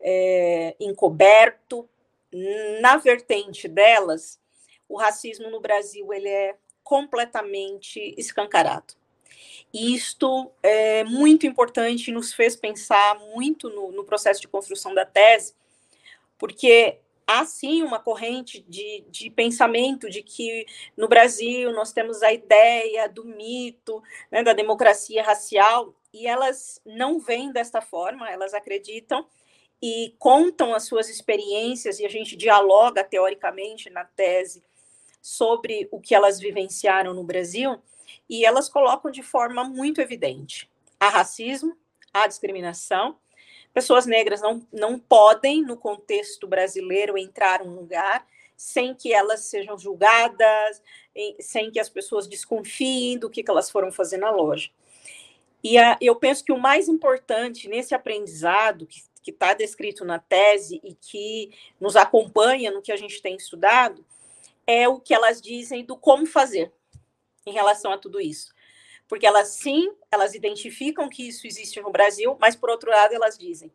é, 0.00 0.74
encoberto. 0.80 1.88
Na 2.80 2.96
vertente 2.96 3.68
delas, 3.68 4.40
o 4.88 4.96
racismo 4.96 5.50
no 5.50 5.60
Brasil 5.60 6.12
ele 6.12 6.28
é 6.28 6.56
completamente 6.82 8.14
escancarado. 8.16 8.94
Isto 9.72 10.50
é 10.62 11.04
muito 11.04 11.46
importante, 11.46 12.10
nos 12.10 12.32
fez 12.32 12.56
pensar 12.56 13.18
muito 13.34 13.68
no, 13.68 13.92
no 13.92 14.04
processo 14.04 14.40
de 14.40 14.48
construção 14.48 14.92
da 14.94 15.04
tese, 15.04 15.54
porque 16.36 16.98
há 17.30 17.44
sim 17.44 17.84
uma 17.84 18.00
corrente 18.00 18.60
de, 18.68 19.04
de 19.08 19.30
pensamento 19.30 20.10
de 20.10 20.20
que 20.20 20.66
no 20.96 21.06
Brasil 21.06 21.70
nós 21.72 21.92
temos 21.92 22.24
a 22.24 22.32
ideia 22.32 23.08
do 23.08 23.24
mito, 23.24 24.02
né, 24.32 24.42
da 24.42 24.52
democracia 24.52 25.22
racial, 25.22 25.94
e 26.12 26.26
elas 26.26 26.82
não 26.84 27.20
vêm 27.20 27.52
desta 27.52 27.80
forma, 27.80 28.28
elas 28.28 28.52
acreditam 28.52 29.24
e 29.80 30.12
contam 30.18 30.74
as 30.74 30.82
suas 30.82 31.08
experiências, 31.08 32.00
e 32.00 32.04
a 32.04 32.08
gente 32.08 32.36
dialoga 32.36 33.04
teoricamente 33.04 33.88
na 33.90 34.04
tese 34.04 34.64
sobre 35.22 35.88
o 35.92 36.00
que 36.00 36.16
elas 36.16 36.40
vivenciaram 36.40 37.14
no 37.14 37.22
Brasil, 37.22 37.80
e 38.28 38.44
elas 38.44 38.68
colocam 38.68 39.08
de 39.08 39.22
forma 39.22 39.62
muito 39.62 40.00
evidente 40.00 40.68
há 40.98 41.08
racismo, 41.08 41.76
há 42.12 42.26
discriminação. 42.26 43.16
Pessoas 43.72 44.06
negras 44.06 44.40
não, 44.40 44.66
não 44.72 44.98
podem, 44.98 45.62
no 45.62 45.76
contexto 45.76 46.46
brasileiro, 46.46 47.16
entrar 47.16 47.62
um 47.62 47.74
lugar 47.74 48.26
sem 48.56 48.94
que 48.94 49.12
elas 49.12 49.40
sejam 49.40 49.78
julgadas, 49.78 50.82
sem 51.38 51.70
que 51.70 51.80
as 51.80 51.88
pessoas 51.88 52.26
desconfiem 52.26 53.18
do 53.18 53.30
que, 53.30 53.42
que 53.42 53.50
elas 53.50 53.70
foram 53.70 53.90
fazer 53.90 54.18
na 54.18 54.30
loja. 54.30 54.70
E 55.64 55.78
a, 55.78 55.96
eu 56.00 56.14
penso 56.16 56.44
que 56.44 56.52
o 56.52 56.58
mais 56.58 56.88
importante 56.88 57.68
nesse 57.68 57.94
aprendizado, 57.94 58.86
que 58.86 59.30
está 59.30 59.54
descrito 59.54 60.04
na 60.04 60.18
tese 60.18 60.80
e 60.84 60.94
que 60.94 61.52
nos 61.80 61.96
acompanha 61.96 62.70
no 62.70 62.82
que 62.82 62.92
a 62.92 62.96
gente 62.96 63.22
tem 63.22 63.36
estudado, 63.36 64.04
é 64.66 64.88
o 64.88 65.00
que 65.00 65.14
elas 65.14 65.40
dizem 65.40 65.84
do 65.84 65.96
como 65.96 66.26
fazer 66.26 66.72
em 67.46 67.52
relação 67.52 67.92
a 67.92 67.98
tudo 67.98 68.20
isso. 68.20 68.52
Porque 69.10 69.26
elas, 69.26 69.48
sim, 69.48 69.92
elas 70.08 70.36
identificam 70.36 71.08
que 71.08 71.26
isso 71.26 71.44
existe 71.44 71.80
no 71.80 71.90
Brasil, 71.90 72.36
mas, 72.40 72.54
por 72.54 72.70
outro 72.70 72.92
lado, 72.92 73.12
elas 73.12 73.36
dizem: 73.36 73.72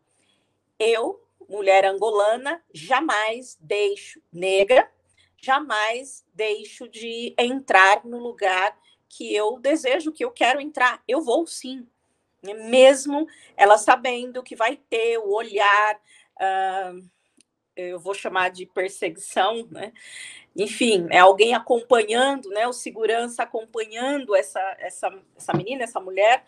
eu, 0.78 1.22
mulher 1.46 1.84
angolana, 1.84 2.64
jamais 2.72 3.58
deixo, 3.60 4.18
negra, 4.32 4.90
jamais 5.36 6.24
deixo 6.32 6.88
de 6.88 7.34
entrar 7.38 8.02
no 8.02 8.18
lugar 8.18 8.78
que 9.10 9.32
eu 9.34 9.58
desejo, 9.60 10.10
que 10.10 10.24
eu 10.24 10.30
quero 10.30 10.58
entrar. 10.58 11.02
Eu 11.06 11.20
vou 11.20 11.46
sim. 11.46 11.86
Mesmo 12.42 13.28
ela 13.58 13.76
sabendo 13.76 14.42
que 14.42 14.56
vai 14.56 14.76
ter 14.88 15.18
o 15.18 15.34
olhar, 15.34 16.00
uh, 16.40 17.10
eu 17.76 18.00
vou 18.00 18.14
chamar 18.14 18.50
de 18.50 18.66
perseguição, 18.66 19.68
né? 19.70 19.92
enfim, 20.56 21.06
é 21.10 21.18
alguém 21.18 21.54
acompanhando, 21.54 22.48
né, 22.48 22.66
o 22.66 22.72
segurança 22.72 23.42
acompanhando 23.42 24.34
essa, 24.34 24.60
essa, 24.78 25.22
essa 25.36 25.52
menina, 25.52 25.84
essa 25.84 26.00
mulher, 26.00 26.44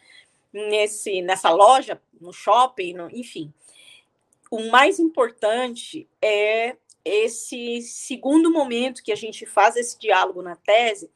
nesse, 0.50 1.20
nessa 1.20 1.50
loja, 1.50 2.00
no 2.18 2.32
shopping, 2.32 2.94
no, 2.94 3.10
enfim. 3.10 3.52
O 4.50 4.70
mais 4.70 4.98
importante 4.98 6.08
é 6.22 6.76
esse 7.04 7.82
segundo 7.82 8.50
momento 8.50 9.02
que 9.02 9.12
a 9.12 9.16
gente 9.16 9.44
faz 9.44 9.76
esse 9.76 9.98
diálogo 9.98 10.40
na 10.40 10.56
tese, 10.56 11.10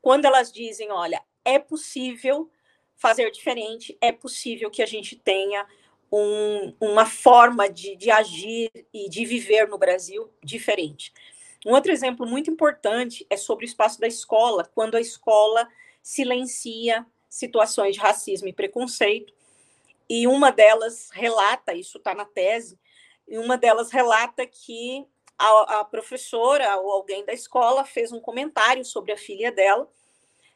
quando 0.00 0.24
elas 0.24 0.50
dizem, 0.50 0.90
olha, 0.90 1.22
é 1.44 1.58
possível 1.58 2.50
fazer 2.96 3.30
diferente, 3.30 3.96
é 4.00 4.10
possível 4.10 4.70
que 4.70 4.82
a 4.82 4.86
gente 4.86 5.16
tenha 5.16 5.66
um, 6.10 6.74
uma 6.80 7.06
forma 7.06 7.68
de, 7.68 7.96
de 7.96 8.10
agir 8.10 8.70
e 8.92 9.08
de 9.08 9.24
viver 9.24 9.68
no 9.68 9.78
Brasil 9.78 10.30
diferente. 10.42 11.12
Um 11.64 11.72
outro 11.72 11.90
exemplo 11.90 12.26
muito 12.26 12.50
importante 12.50 13.26
é 13.28 13.36
sobre 13.36 13.64
o 13.64 13.68
espaço 13.68 14.00
da 14.00 14.06
escola, 14.06 14.70
quando 14.74 14.96
a 14.96 15.00
escola 15.00 15.68
silencia 16.02 17.04
situações 17.28 17.94
de 17.94 18.00
racismo 18.00 18.48
e 18.48 18.52
preconceito, 18.52 19.34
e 20.08 20.26
uma 20.26 20.52
delas 20.52 21.10
relata, 21.12 21.74
isso 21.74 21.98
está 21.98 22.14
na 22.14 22.24
tese, 22.24 22.78
e 23.26 23.36
uma 23.38 23.58
delas 23.58 23.90
relata 23.90 24.46
que 24.46 25.04
a, 25.36 25.80
a, 25.80 25.84
professora 25.84 26.76
ou 26.76 26.92
alguém 26.92 27.24
da 27.24 27.32
escola 27.32 27.84
fez 27.84 28.12
um 28.12 28.20
comentário 28.20 28.84
sobre 28.84 29.12
a 29.12 29.16
filha 29.16 29.50
dela, 29.50 29.90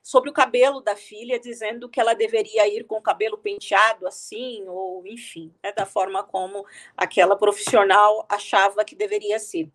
sobre 0.02 0.30
o 0.30 0.32
cabelo 0.32 0.80
da 0.80 0.96
filha, 0.96 1.38
dizendo 1.38 1.88
que 1.88 2.00
ela 2.00 2.14
deveria 2.14 2.66
ir 2.66 2.84
com 2.84 2.96
o 2.96 3.02
cabelo 3.02 3.36
penteado 3.36 4.06
assim, 4.06 4.64
ou 4.66 5.06
enfim, 5.06 5.54
né, 5.62 5.72
da 5.72 5.84
forma 5.84 6.22
como 6.22 6.64
aquela 6.96 7.36
profissional 7.36 8.26
achava 8.28 8.84
que 8.84 8.94
deveria 8.94 9.38
ser. 9.38 9.70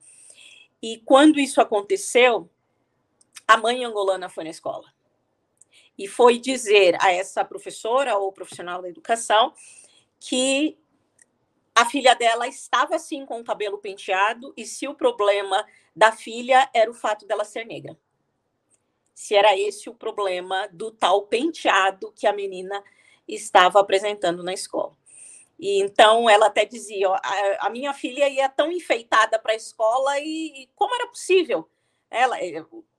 E 0.82 0.98
quando 1.06 1.40
isso 1.40 1.62
aconteceu, 1.62 2.50
a 3.48 3.58
mãe 3.58 3.86
angolana 3.86 4.28
foi 4.28 4.44
na 4.44 4.50
escola 4.50 4.94
e 5.98 6.08
foi 6.08 6.38
dizer 6.38 6.98
a 7.00 7.12
essa 7.12 7.46
professora 7.46 8.18
ou 8.18 8.32
profissional 8.32 8.82
da 8.82 8.90
educação 8.90 9.54
que 10.20 10.78
a 11.74 11.86
filha 11.86 12.16
dela 12.16 12.48
estava 12.48 12.96
assim 12.96 13.26
com 13.26 13.40
o 13.40 13.44
cabelo 13.44 13.78
penteado 13.78 14.54
e 14.58 14.66
se 14.66 14.88
o 14.88 14.96
problema 14.96 15.66
da 15.96 16.12
filha 16.12 16.70
era 16.74 16.90
o 16.90 16.94
fato 16.94 17.26
dela 17.26 17.44
ser 17.44 17.66
negra 17.66 17.98
se 19.16 19.34
era 19.34 19.58
esse 19.58 19.90
o 19.90 19.96
problema 19.96 20.68
do 20.74 20.92
tal 20.92 21.24
penteado 21.24 22.12
que 22.14 22.28
a 22.28 22.34
menina 22.34 22.84
estava 23.26 23.80
apresentando 23.80 24.44
na 24.44 24.54
escola. 24.54 24.92
E 25.58 25.82
então 25.82 26.30
ela 26.30 26.48
até 26.48 26.66
dizia: 26.66 27.10
ó, 27.10 27.16
a, 27.16 27.68
a, 27.68 27.70
minha 27.70 27.94
filha 27.94 28.28
ia 28.28 28.50
tão 28.50 28.70
enfeitada 28.70 29.40
para 29.40 29.54
a 29.54 29.56
escola 29.56 30.20
e, 30.20 30.64
e, 30.64 30.70
como 30.76 30.94
era 30.94 31.08
possível? 31.08 31.68
Ela, 32.12 32.38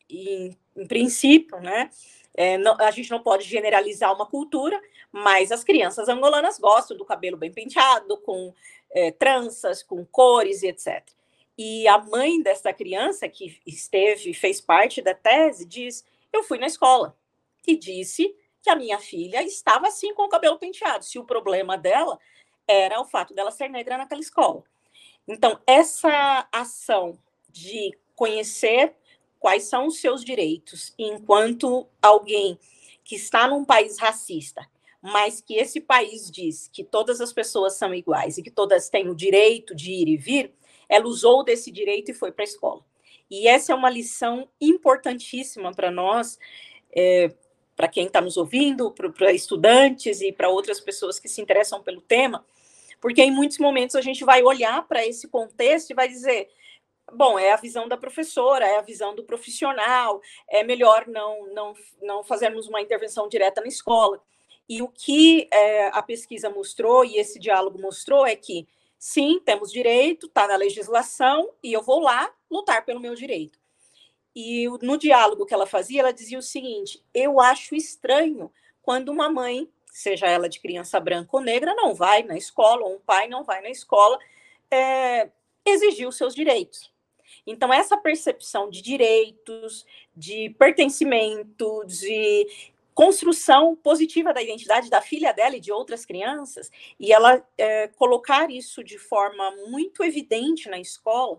em, 0.09 0.57
em 0.74 0.87
princípio, 0.88 1.61
né? 1.61 1.90
É, 2.35 2.59
não, 2.59 2.76
a 2.81 2.90
gente 2.90 3.11
não 3.11 3.22
pode 3.22 3.44
generalizar 3.44 4.14
uma 4.14 4.26
cultura, 4.26 4.81
mas 5.12 5.52
as 5.52 5.64
crianças 5.64 6.09
angolanas 6.09 6.59
gostam 6.59 6.96
do 6.96 7.05
cabelo 7.05 7.37
bem 7.37 7.52
penteado, 7.52 8.16
com 8.18 8.52
é, 8.90 9.11
tranças, 9.11 9.83
com 9.83 10.05
cores 10.05 10.62
e 10.62 10.68
etc. 10.68 11.02
E 11.58 11.88
a 11.88 11.98
mãe 11.98 12.42
dessa 12.42 12.72
criança, 12.72 13.28
que 13.28 13.60
esteve, 13.66 14.34
fez 14.34 14.60
parte 14.60 15.00
da 15.00 15.14
tese, 15.14 15.64
diz: 15.64 16.04
Eu 16.32 16.42
fui 16.42 16.58
na 16.58 16.66
escola 16.66 17.16
e 17.66 17.76
disse 17.76 18.34
que 18.62 18.70
a 18.70 18.76
minha 18.76 18.98
filha 18.98 19.42
estava 19.42 19.88
assim 19.88 20.12
com 20.14 20.24
o 20.24 20.28
cabelo 20.28 20.58
penteado, 20.58 21.04
se 21.04 21.18
o 21.18 21.24
problema 21.24 21.78
dela 21.78 22.18
era 22.66 23.00
o 23.00 23.04
fato 23.04 23.32
dela 23.32 23.50
ser 23.50 23.68
negra 23.68 23.96
naquela 23.96 24.20
escola. 24.20 24.64
Então, 25.26 25.60
essa 25.66 26.48
ação 26.52 27.18
de 27.48 27.96
conhecer 28.14 28.94
quais 29.38 29.64
são 29.64 29.86
os 29.86 29.98
seus 29.98 30.24
direitos 30.24 30.92
enquanto 30.98 31.86
alguém 32.02 32.58
que 33.04 33.14
está 33.14 33.46
num 33.46 33.64
país 33.64 33.98
racista, 33.98 34.68
mas 35.00 35.40
que 35.40 35.54
esse 35.54 35.80
país 35.80 36.30
diz 36.30 36.68
que 36.68 36.82
todas 36.82 37.20
as 37.20 37.32
pessoas 37.32 37.74
são 37.74 37.94
iguais 37.94 38.38
e 38.38 38.42
que 38.42 38.50
todas 38.50 38.88
têm 38.88 39.08
o 39.08 39.14
direito 39.14 39.74
de 39.74 39.92
ir 39.92 40.08
e 40.08 40.16
vir, 40.16 40.52
ela 40.88 41.07
usou 41.07 41.44
desse 41.44 41.70
direito 41.70 42.11
e 42.11 42.14
foi 42.14 42.33
para 42.33 42.42
a 42.42 42.49
escola. 42.49 42.85
E 43.31 43.49
essa 43.49 43.72
é 43.72 43.75
uma 43.75 43.90
lição 43.90 44.49
importantíssima 44.61 45.72
para 45.72 45.90
nós, 45.90 46.38
é, 46.94 47.33
para 47.75 47.88
quem 47.88 48.07
está 48.07 48.20
nos 48.20 48.37
ouvindo, 48.37 48.90
para 48.90 49.33
estudantes 49.33 50.20
e 50.20 50.33
para 50.33 50.49
outras 50.49 50.81
pessoas 50.81 51.18
que 51.18 51.29
se 51.29 51.40
interessam 51.40 51.83
pelo 51.83 52.01
tema, 52.01 52.44
porque 53.01 53.22
em 53.22 53.31
muitos 53.31 53.59
momentos 53.59 53.96
a 53.96 54.01
gente 54.01 54.25
vai 54.25 54.42
olhar 54.42 54.87
para 54.87 55.05
esse 55.05 55.29
contexto 55.29 55.90
e 55.90 55.94
vai 55.94 56.09
dizer: 56.09 56.49
bom, 57.12 57.38
é 57.38 57.53
a 57.53 57.57
visão 57.57 57.87
da 57.87 57.96
professora, 57.96 58.66
é 58.66 58.79
a 58.79 58.83
visão 58.83 59.14
do 59.14 59.25
profissional, 59.25 60.20
é 60.49 60.62
melhor 60.62 61.07
não, 61.07 61.46
não, 61.53 61.75
não 62.03 62.25
fazermos 62.25 62.66
uma 62.66 62.81
intervenção 62.81 63.29
direta 63.29 63.61
na 63.61 63.68
escola. 63.68 64.20
E 64.68 64.83
o 64.83 64.88
que 64.88 65.49
é, 65.53 65.88
a 65.88 66.03
pesquisa 66.03 66.51
mostrou 66.51 67.05
e 67.05 67.18
esse 67.18 67.38
diálogo 67.38 67.81
mostrou 67.81 68.27
é 68.27 68.35
que 68.35 68.66
Sim, 68.98 69.40
temos 69.44 69.70
direito, 69.70 70.26
está 70.26 70.46
na 70.48 70.56
legislação, 70.56 71.50
e 71.62 71.72
eu 71.72 71.82
vou 71.82 72.00
lá 72.00 72.32
lutar 72.50 72.85
pelo 72.85 73.00
meu 73.00 73.14
direito. 73.14 73.59
E 74.35 74.66
no 74.82 74.98
diálogo 74.98 75.46
que 75.46 75.54
ela 75.54 75.66
fazia, 75.66 76.00
ela 76.00 76.12
dizia 76.12 76.38
o 76.38 76.42
seguinte: 76.42 77.02
eu 77.14 77.40
acho 77.40 77.74
estranho 77.74 78.52
quando 78.82 79.09
uma 79.09 79.30
mãe, 79.30 79.68
seja 79.87 80.26
ela 80.26 80.48
de 80.48 80.61
criança 80.61 81.00
branca 81.00 81.30
ou 81.32 81.42
negra, 81.42 81.74
não 81.74 81.94
vai 81.94 82.22
na 82.22 82.37
escola, 82.37 82.85
ou 82.85 82.96
um 82.96 83.00
pai 83.00 83.28
não 83.28 83.44
vai 83.44 83.62
na 83.62 83.70
escola, 83.70 84.18
é, 84.70 85.30
exigir 85.64 86.06
os 86.06 86.16
seus 86.16 86.35
direitos. 86.35 86.92
Então, 87.46 87.72
essa 87.72 87.96
percepção 87.96 88.68
de 88.68 88.82
direitos, 88.82 89.87
de 90.14 90.50
pertencimento, 90.59 91.85
de 91.87 92.46
construção 92.96 93.76
positiva 93.76 94.32
da 94.32 94.40
identidade 94.40 94.88
da 94.88 95.02
filha 95.02 95.30
dela 95.30 95.54
e 95.54 95.61
de 95.61 95.70
outras 95.70 96.06
crianças, 96.06 96.70
e 96.98 97.12
ela 97.12 97.46
é, 97.59 97.88
colocar 97.88 98.50
isso 98.50 98.82
de 98.82 98.98
forma 98.98 99.50
muito 99.68 100.02
evidente 100.02 100.66
na 100.70 100.80
escola, 100.80 101.38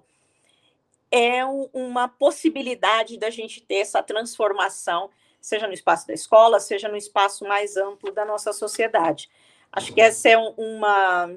é 1.10 1.44
um, 1.44 1.68
uma 1.74 2.08
possibilidade 2.08 3.18
da 3.18 3.32
gente 3.32 3.60
ter 3.60 3.78
essa 3.78 4.04
transformação, 4.04 5.10
seja 5.42 5.66
no 5.66 5.74
espaço 5.74 6.06
da 6.06 6.14
escola, 6.14 6.60
seja 6.60 6.88
no 6.88 6.96
espaço 6.96 7.44
mais 7.44 7.76
amplo 7.76 8.12
da 8.12 8.24
nossa 8.24 8.54
sociedade. 8.54 9.28
Acho 9.72 9.92
que 9.92 10.00
essa 10.00 10.30
é 10.30 10.38
uma, 10.38 11.36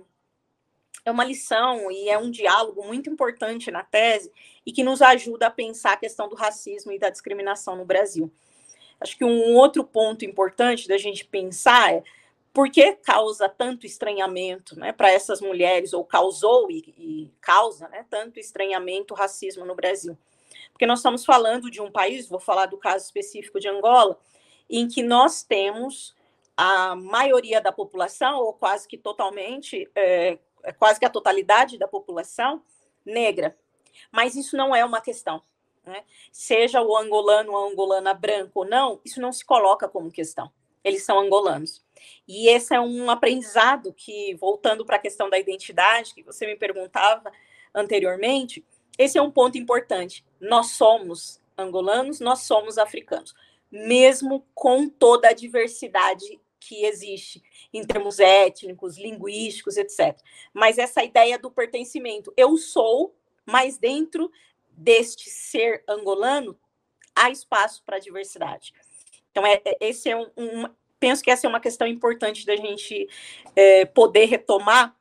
é 1.03 1.11
uma 1.11 1.25
lição 1.25 1.91
e 1.91 2.11
é 2.11 2.19
um 2.19 2.31
diálogo 2.31 2.87
muito 2.87 3.09
importante 3.09 3.71
na 3.71 3.83
tese 3.83 4.31
e 4.67 4.71
que 4.71 4.85
nos 4.85 5.01
ajuda 5.01 5.47
a 5.47 5.51
pensar 5.51 5.95
a 5.95 5.97
questão 5.97 6.29
do 6.29 6.37
racismo 6.37 6.93
e 6.93 6.99
da 6.99 7.09
discriminação 7.09 7.75
no 7.75 7.87
Brasil. 7.87 8.31
Acho 9.01 9.17
que 9.17 9.25
um 9.25 9.55
outro 9.55 9.83
ponto 9.83 10.25
importante 10.25 10.87
da 10.87 10.99
gente 10.99 11.25
pensar 11.25 11.95
é 11.95 12.03
por 12.53 12.71
que 12.71 12.93
causa 12.97 13.49
tanto 13.49 13.87
estranhamento 13.87 14.79
né, 14.79 14.93
para 14.93 15.11
essas 15.11 15.41
mulheres, 15.41 15.93
ou 15.93 16.05
causou 16.05 16.71
e, 16.71 16.79
e 16.99 17.33
causa 17.41 17.89
né, 17.89 18.05
tanto 18.11 18.39
estranhamento, 18.39 19.15
racismo 19.15 19.65
no 19.65 19.75
Brasil. 19.75 20.19
Porque 20.73 20.87
nós 20.87 20.99
estamos 20.99 21.25
falando 21.25 21.71
de 21.71 21.81
um 21.81 21.91
país, 21.91 22.29
vou 22.29 22.41
falar 22.41 22.67
do 22.67 22.77
caso 22.77 23.05
específico 23.05 23.61
de 23.61 23.69
Angola, 23.69 24.19
em 24.69 24.89
que 24.89 25.03
nós 25.03 25.43
temos 25.43 26.15
a 26.57 26.95
maioria 26.95 27.61
da 27.61 27.73
população, 27.73 28.41
ou 28.41 28.53
quase 28.53 28.87
que 28.87 28.99
totalmente, 28.99 29.89
é, 29.95 30.39
é 30.63 30.73
quase 30.73 30.99
que 30.99 31.07
a 31.07 31.11
totalidade 31.11 31.79
da 31.79 31.89
população 31.89 32.63
negra. 33.05 33.57
Mas 34.11 34.35
isso 34.35 34.57
não 34.57 34.75
é 34.75 34.85
uma 34.85 35.01
questão. 35.01 35.43
Né? 35.85 36.05
Seja 36.31 36.83
o 36.83 36.97
angolano 36.97 37.53
ou 37.53 37.71
angolana 37.71 38.15
branco 38.15 38.61
ou 38.61 38.65
não, 38.67 39.01
isso 39.05 39.21
não 39.21 39.33
se 39.33 39.45
coloca 39.45 39.89
como 39.89 40.11
questão. 40.11 40.51
Eles 40.83 41.05
são 41.05 41.19
angolanos. 41.19 41.85
E 42.27 42.49
esse 42.49 42.75
é 42.75 42.81
um 42.81 43.11
aprendizado 43.11 43.93
que, 43.93 44.35
voltando 44.35 44.85
para 44.85 44.97
a 44.97 45.01
questão 45.01 45.29
da 45.29 45.39
identidade, 45.39 46.15
que 46.15 46.23
você 46.23 46.47
me 46.47 46.57
perguntava 46.57 47.31
anteriormente, 47.75 48.65
esse 48.99 49.19
é 49.19 49.23
um 49.23 49.31
ponto 49.31 49.59
importante. 49.59 50.25
Nós 50.41 50.73
somos 50.73 51.41
angolanos, 51.57 52.21
nós 52.21 52.43
somos 52.43 52.79
africanos, 52.79 53.35
mesmo 53.71 54.47
com 54.55 54.89
toda 54.89 55.29
a 55.29 55.35
diversidade 55.35 56.41
que 56.59 56.85
existe 56.85 57.43
em 57.73 57.85
termos 57.85 58.19
étnicos, 58.19 58.99
linguísticos, 58.99 59.77
etc. 59.77 60.19
Mas 60.53 60.79
essa 60.79 61.03
ideia 61.03 61.39
do 61.39 61.51
pertencimento, 61.51 62.33
eu 62.37 62.57
sou, 62.57 63.15
mas 63.47 63.79
dentro 63.79 64.31
deste 64.81 65.29
ser 65.29 65.85
angolano, 65.87 66.59
há 67.15 67.31
espaço 67.31 67.83
para 67.85 67.99
diversidade. 67.99 68.73
Então, 69.31 69.47
é, 69.47 69.61
é, 69.63 69.77
esse 69.81 70.09
é 70.09 70.17
um, 70.17 70.31
um, 70.37 70.65
penso 70.99 71.23
que 71.23 71.31
essa 71.31 71.47
é 71.47 71.51
uma 71.51 71.61
questão 71.61 71.87
importante 71.87 72.47
da 72.47 72.57
gente 72.57 73.07
é, 73.55 73.85
poder 73.85 74.25
retomar, 74.25 74.97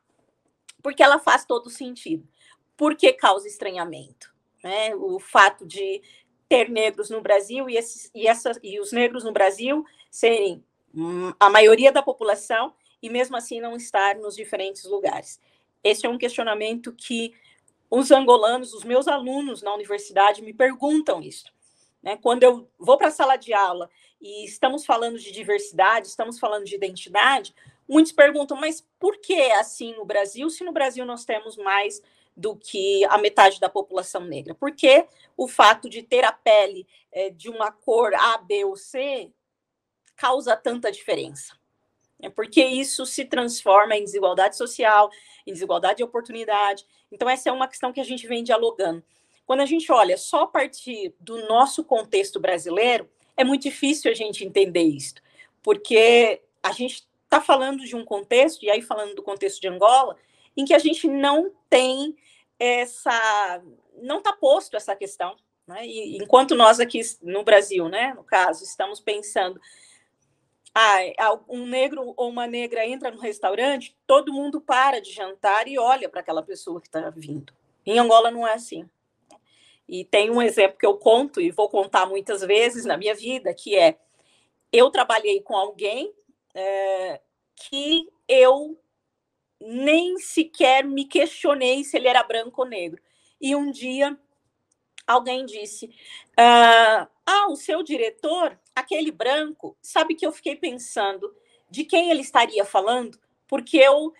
porque 0.84 1.02
ela 1.02 1.18
faz 1.18 1.46
todo 1.46 1.70
sentido. 1.70 2.28
Por 2.76 2.96
que 2.96 3.14
causa 3.14 3.48
estranhamento? 3.48 4.34
Né? 4.62 4.94
O 4.96 5.18
fato 5.18 5.66
de 5.66 6.02
ter 6.50 6.70
negros 6.70 7.10
no 7.10 7.22
Brasil 7.22 7.70
e, 7.70 7.78
esses, 7.78 8.12
e, 8.14 8.28
essa, 8.28 8.52
e 8.62 8.80
os 8.82 8.92
negros 8.92 9.24
no 9.24 9.32
Brasil 9.32 9.86
serem 10.12 10.64
hum, 10.94 11.32
a 11.40 11.50
maioria 11.50 11.92
da 11.92 12.02
população 12.02 12.74
e 13.02 13.10
mesmo 13.10 13.38
assim 13.38 13.62
não 13.62 13.78
estar 13.78 14.16
nos 14.18 14.36
diferentes 14.36 14.84
lugares. 14.84 15.40
Esse 15.82 16.06
é 16.06 16.10
um 16.10 16.18
questionamento 16.18 16.92
que 16.92 17.34
os 17.90 18.12
angolanos, 18.12 18.74
os 18.74 18.84
meus 18.84 19.08
alunos 19.08 19.62
na 19.62 19.74
universidade 19.74 20.42
me 20.42 20.54
perguntam 20.54 21.22
isso. 21.22 21.46
Né? 22.02 22.18
Quando 22.18 22.44
eu 22.44 22.70
vou 22.78 22.98
para 22.98 23.08
a 23.08 23.12
sala 23.12 23.36
de 23.36 23.54
aula 23.54 23.90
e 24.22 24.46
estamos 24.46 24.86
falando 24.86 25.18
de 25.18 25.32
diversidade, 25.32 26.08
estamos 26.08 26.40
falando 26.40 26.66
de 26.66 26.76
identidade, 26.76 27.54
muitos 27.88 28.12
perguntam, 28.12 28.58
mas 28.60 28.86
por 29.00 29.18
que 29.18 29.34
é 29.34 29.58
assim 29.60 29.96
no 29.96 30.06
Brasil, 30.06 30.50
se 30.50 30.64
no 30.64 30.72
Brasil 30.72 31.06
nós 31.06 31.26
temos 31.26 31.58
mais 31.58 32.02
do 32.38 32.56
que 32.56 33.04
a 33.06 33.18
metade 33.18 33.60
da 33.60 33.68
população 33.68 34.22
negra? 34.22 34.54
Por 34.54 34.72
que 34.72 35.06
o 35.36 35.48
fato 35.48 35.90
de 35.90 36.04
ter 36.04 36.24
a 36.24 36.32
pele 36.32 36.88
é, 37.12 37.30
de 37.30 37.50
uma 37.50 37.72
cor 37.72 38.14
A, 38.14 38.38
B 38.38 38.64
ou 38.66 38.78
C 38.78 39.32
causa 40.16 40.56
tanta 40.56 40.92
diferença? 40.92 41.60
é 42.22 42.30
porque 42.30 42.64
isso 42.64 43.06
se 43.06 43.26
transforma 43.26 43.96
em 43.96 44.04
desigualdade 44.04 44.58
social, 44.58 45.10
em 45.48 45.54
desigualdade 45.54 45.98
de 45.98 46.04
oportunidade. 46.04 46.86
Então, 47.12 47.30
essa 47.30 47.50
é 47.50 47.52
uma 47.52 47.68
questão 47.68 47.92
que 47.92 48.00
a 48.00 48.04
gente 48.04 48.28
vem 48.28 48.44
dialogando. 48.44 49.04
Quando 49.46 49.62
a 49.62 49.66
gente 49.66 49.92
olha 49.92 50.18
só 50.18 50.44
a 50.44 50.48
partir 50.48 51.14
do 51.20 51.48
nosso 51.48 51.84
contexto 51.84 52.40
brasileiro, 52.40 53.10
é 53.36 53.44
muito 53.44 53.64
difícil 53.64 54.12
a 54.12 54.14
gente 54.14 54.46
entender 54.46 54.84
isso, 54.84 55.16
porque 55.64 56.42
a 56.62 56.72
gente 56.72 57.08
está 57.24 57.42
falando 57.42 57.84
de 57.84 57.96
um 57.96 58.04
contexto, 58.04 58.64
e 58.64 58.70
aí 58.70 58.82
falando 58.82 59.16
do 59.16 59.24
contexto 59.24 59.62
de 59.62 59.68
Angola, 59.68 60.18
em 60.56 60.66
que 60.66 60.74
a 60.74 60.80
gente 60.80 61.08
não 61.08 61.52
tem 61.70 62.16
essa. 62.60 63.62
não 64.02 64.18
está 64.18 64.34
posto 64.34 64.76
essa 64.76 64.96
questão. 64.96 65.36
Né? 65.66 65.86
E, 65.86 66.18
enquanto 66.18 66.56
nós 66.56 66.80
aqui 66.80 67.00
no 67.22 67.44
Brasil, 67.44 67.88
né, 67.88 68.14
no 68.16 68.24
caso, 68.24 68.64
estamos 68.64 69.00
pensando 69.00 69.60
ah, 70.82 71.38
um 71.50 71.66
negro 71.66 72.14
ou 72.16 72.30
uma 72.30 72.48
negra 72.48 72.88
entra 72.88 73.12
no 73.12 73.20
restaurante, 73.20 73.98
todo 74.08 74.32
mundo 74.32 74.62
para 74.62 75.02
de 75.02 75.12
jantar 75.12 75.68
e 75.68 75.78
olha 75.78 76.08
para 76.08 76.22
aquela 76.22 76.42
pessoa 76.42 76.80
que 76.80 76.88
está 76.88 77.10
vindo. 77.10 77.54
Em 77.86 78.00
Angola 78.00 78.32
não 78.32 78.48
é 78.48 78.54
assim. 78.54 78.90
E 79.88 80.06
tem 80.06 80.30
um 80.30 80.42
exemplo 80.42 80.78
que 80.78 80.86
eu 80.86 80.98
conto 80.98 81.42
e 81.42 81.52
vou 81.52 81.68
contar 81.68 82.06
muitas 82.06 82.42
vezes 82.42 82.86
na 82.86 82.96
minha 82.96 83.14
vida, 83.14 83.54
que 83.54 83.76
é 83.76 83.98
eu 84.72 84.90
trabalhei 84.90 85.42
com 85.42 85.58
alguém 85.58 86.14
é, 86.54 87.20
que 87.56 88.08
eu 88.28 88.80
nem 89.60 90.18
sequer 90.18 90.86
me 90.86 91.04
questionei 91.04 91.84
se 91.84 91.98
ele 91.98 92.08
era 92.08 92.24
branco 92.24 92.62
ou 92.62 92.68
negro. 92.68 93.02
E 93.42 93.54
um 93.54 93.70
dia 93.70 94.18
alguém 95.06 95.46
disse: 95.46 95.90
ah, 96.38 97.10
ah, 97.30 97.48
o 97.48 97.56
seu 97.56 97.84
diretor, 97.84 98.60
aquele 98.76 99.12
branco, 99.12 99.78
sabe 99.80 100.16
que 100.16 100.26
eu 100.26 100.32
fiquei 100.32 100.56
pensando 100.56 101.32
de 101.70 101.84
quem 101.84 102.10
ele 102.10 102.22
estaria 102.22 102.66
falando, 102.66 103.20
porque 103.48 103.78
eu, 103.78 104.12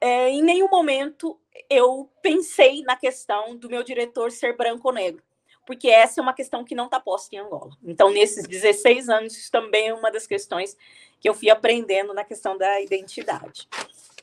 é, 0.00 0.30
em 0.30 0.42
nenhum 0.42 0.68
momento, 0.70 1.38
eu 1.68 2.10
pensei 2.22 2.82
na 2.84 2.96
questão 2.96 3.54
do 3.54 3.68
meu 3.68 3.82
diretor 3.82 4.32
ser 4.32 4.56
branco 4.56 4.88
ou 4.88 4.94
negro, 4.94 5.22
porque 5.66 5.88
essa 5.88 6.20
é 6.20 6.22
uma 6.22 6.32
questão 6.32 6.64
que 6.64 6.74
não 6.74 6.86
está 6.86 6.98
posta 6.98 7.36
em 7.36 7.38
Angola. 7.38 7.76
Então, 7.84 8.10
nesses 8.10 8.48
16 8.48 9.10
anos, 9.10 9.36
isso 9.36 9.50
também 9.50 9.88
é 9.88 9.94
uma 9.94 10.10
das 10.10 10.26
questões 10.26 10.74
que 11.20 11.28
eu 11.28 11.34
fui 11.34 11.50
aprendendo 11.50 12.14
na 12.14 12.24
questão 12.24 12.56
da 12.56 12.80
identidade. 12.80 13.68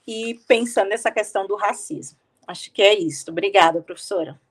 E 0.07 0.39
pensando 0.47 0.89
nessa 0.89 1.11
questão 1.11 1.45
do 1.45 1.55
racismo. 1.55 2.17
Acho 2.47 2.71
que 2.71 2.81
é 2.81 2.97
isso. 2.97 3.29
Obrigada, 3.29 3.79
professora. 3.79 4.41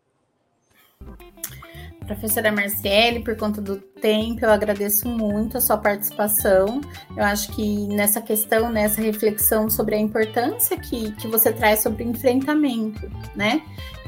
Professora 2.09 2.51
Marciele, 2.51 3.21
por 3.21 3.37
conta 3.37 3.61
do 3.61 3.77
tempo, 3.77 4.43
eu 4.43 4.51
agradeço 4.51 5.07
muito 5.07 5.59
a 5.59 5.61
sua 5.61 5.77
participação. 5.77 6.81
Eu 7.15 7.23
acho 7.23 7.53
que 7.53 7.87
nessa 7.89 8.23
questão, 8.23 8.71
nessa 8.71 9.03
reflexão 9.03 9.69
sobre 9.69 9.95
a 9.95 9.99
importância 9.99 10.79
que, 10.79 11.13
que 11.13 11.29
você 11.29 11.53
traz 11.53 11.83
sobre 11.83 12.05
o 12.05 12.09
enfrentamento, 12.09 13.11
né? 13.37 13.61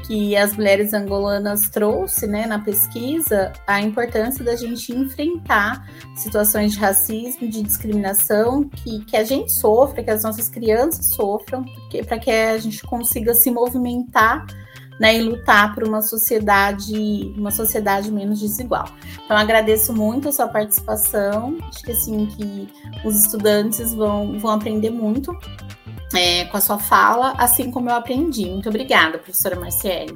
Que 0.07 0.35
as 0.35 0.57
mulheres 0.57 0.93
angolanas 0.93 1.61
trouxe 1.69 2.25
né, 2.25 2.47
na 2.47 2.57
pesquisa, 2.57 3.53
a 3.67 3.79
importância 3.79 4.43
da 4.43 4.55
gente 4.55 4.91
enfrentar 4.91 5.87
situações 6.15 6.73
de 6.73 6.79
racismo, 6.79 7.47
de 7.47 7.61
discriminação, 7.61 8.67
que, 8.67 9.05
que 9.05 9.15
a 9.15 9.23
gente 9.23 9.53
sofre, 9.53 10.03
que 10.03 10.09
as 10.09 10.23
nossas 10.23 10.49
crianças 10.49 11.13
sofram, 11.13 11.63
para 12.07 12.17
que 12.17 12.31
a 12.31 12.57
gente 12.57 12.81
consiga 12.81 13.35
se 13.35 13.51
movimentar 13.51 14.47
né, 15.01 15.17
e 15.17 15.21
lutar 15.23 15.73
por 15.73 15.83
uma 15.83 15.99
sociedade, 15.99 17.33
uma 17.35 17.49
sociedade 17.49 18.11
menos 18.11 18.39
desigual. 18.39 18.85
Então 19.25 19.35
agradeço 19.35 19.91
muito 19.91 20.29
a 20.29 20.31
sua 20.31 20.47
participação. 20.47 21.57
Acho 21.69 21.81
que 21.81 21.91
assim 21.91 22.27
que 22.27 22.69
os 23.03 23.15
estudantes 23.15 23.95
vão, 23.95 24.37
vão 24.37 24.51
aprender 24.51 24.91
muito 24.91 25.35
é, 26.13 26.45
com 26.45 26.55
a 26.55 26.61
sua 26.61 26.77
fala, 26.77 27.33
assim 27.39 27.71
como 27.71 27.89
eu 27.89 27.95
aprendi. 27.95 28.45
Muito 28.47 28.69
obrigada, 28.69 29.17
professora 29.17 29.59
Marciele. 29.59 30.15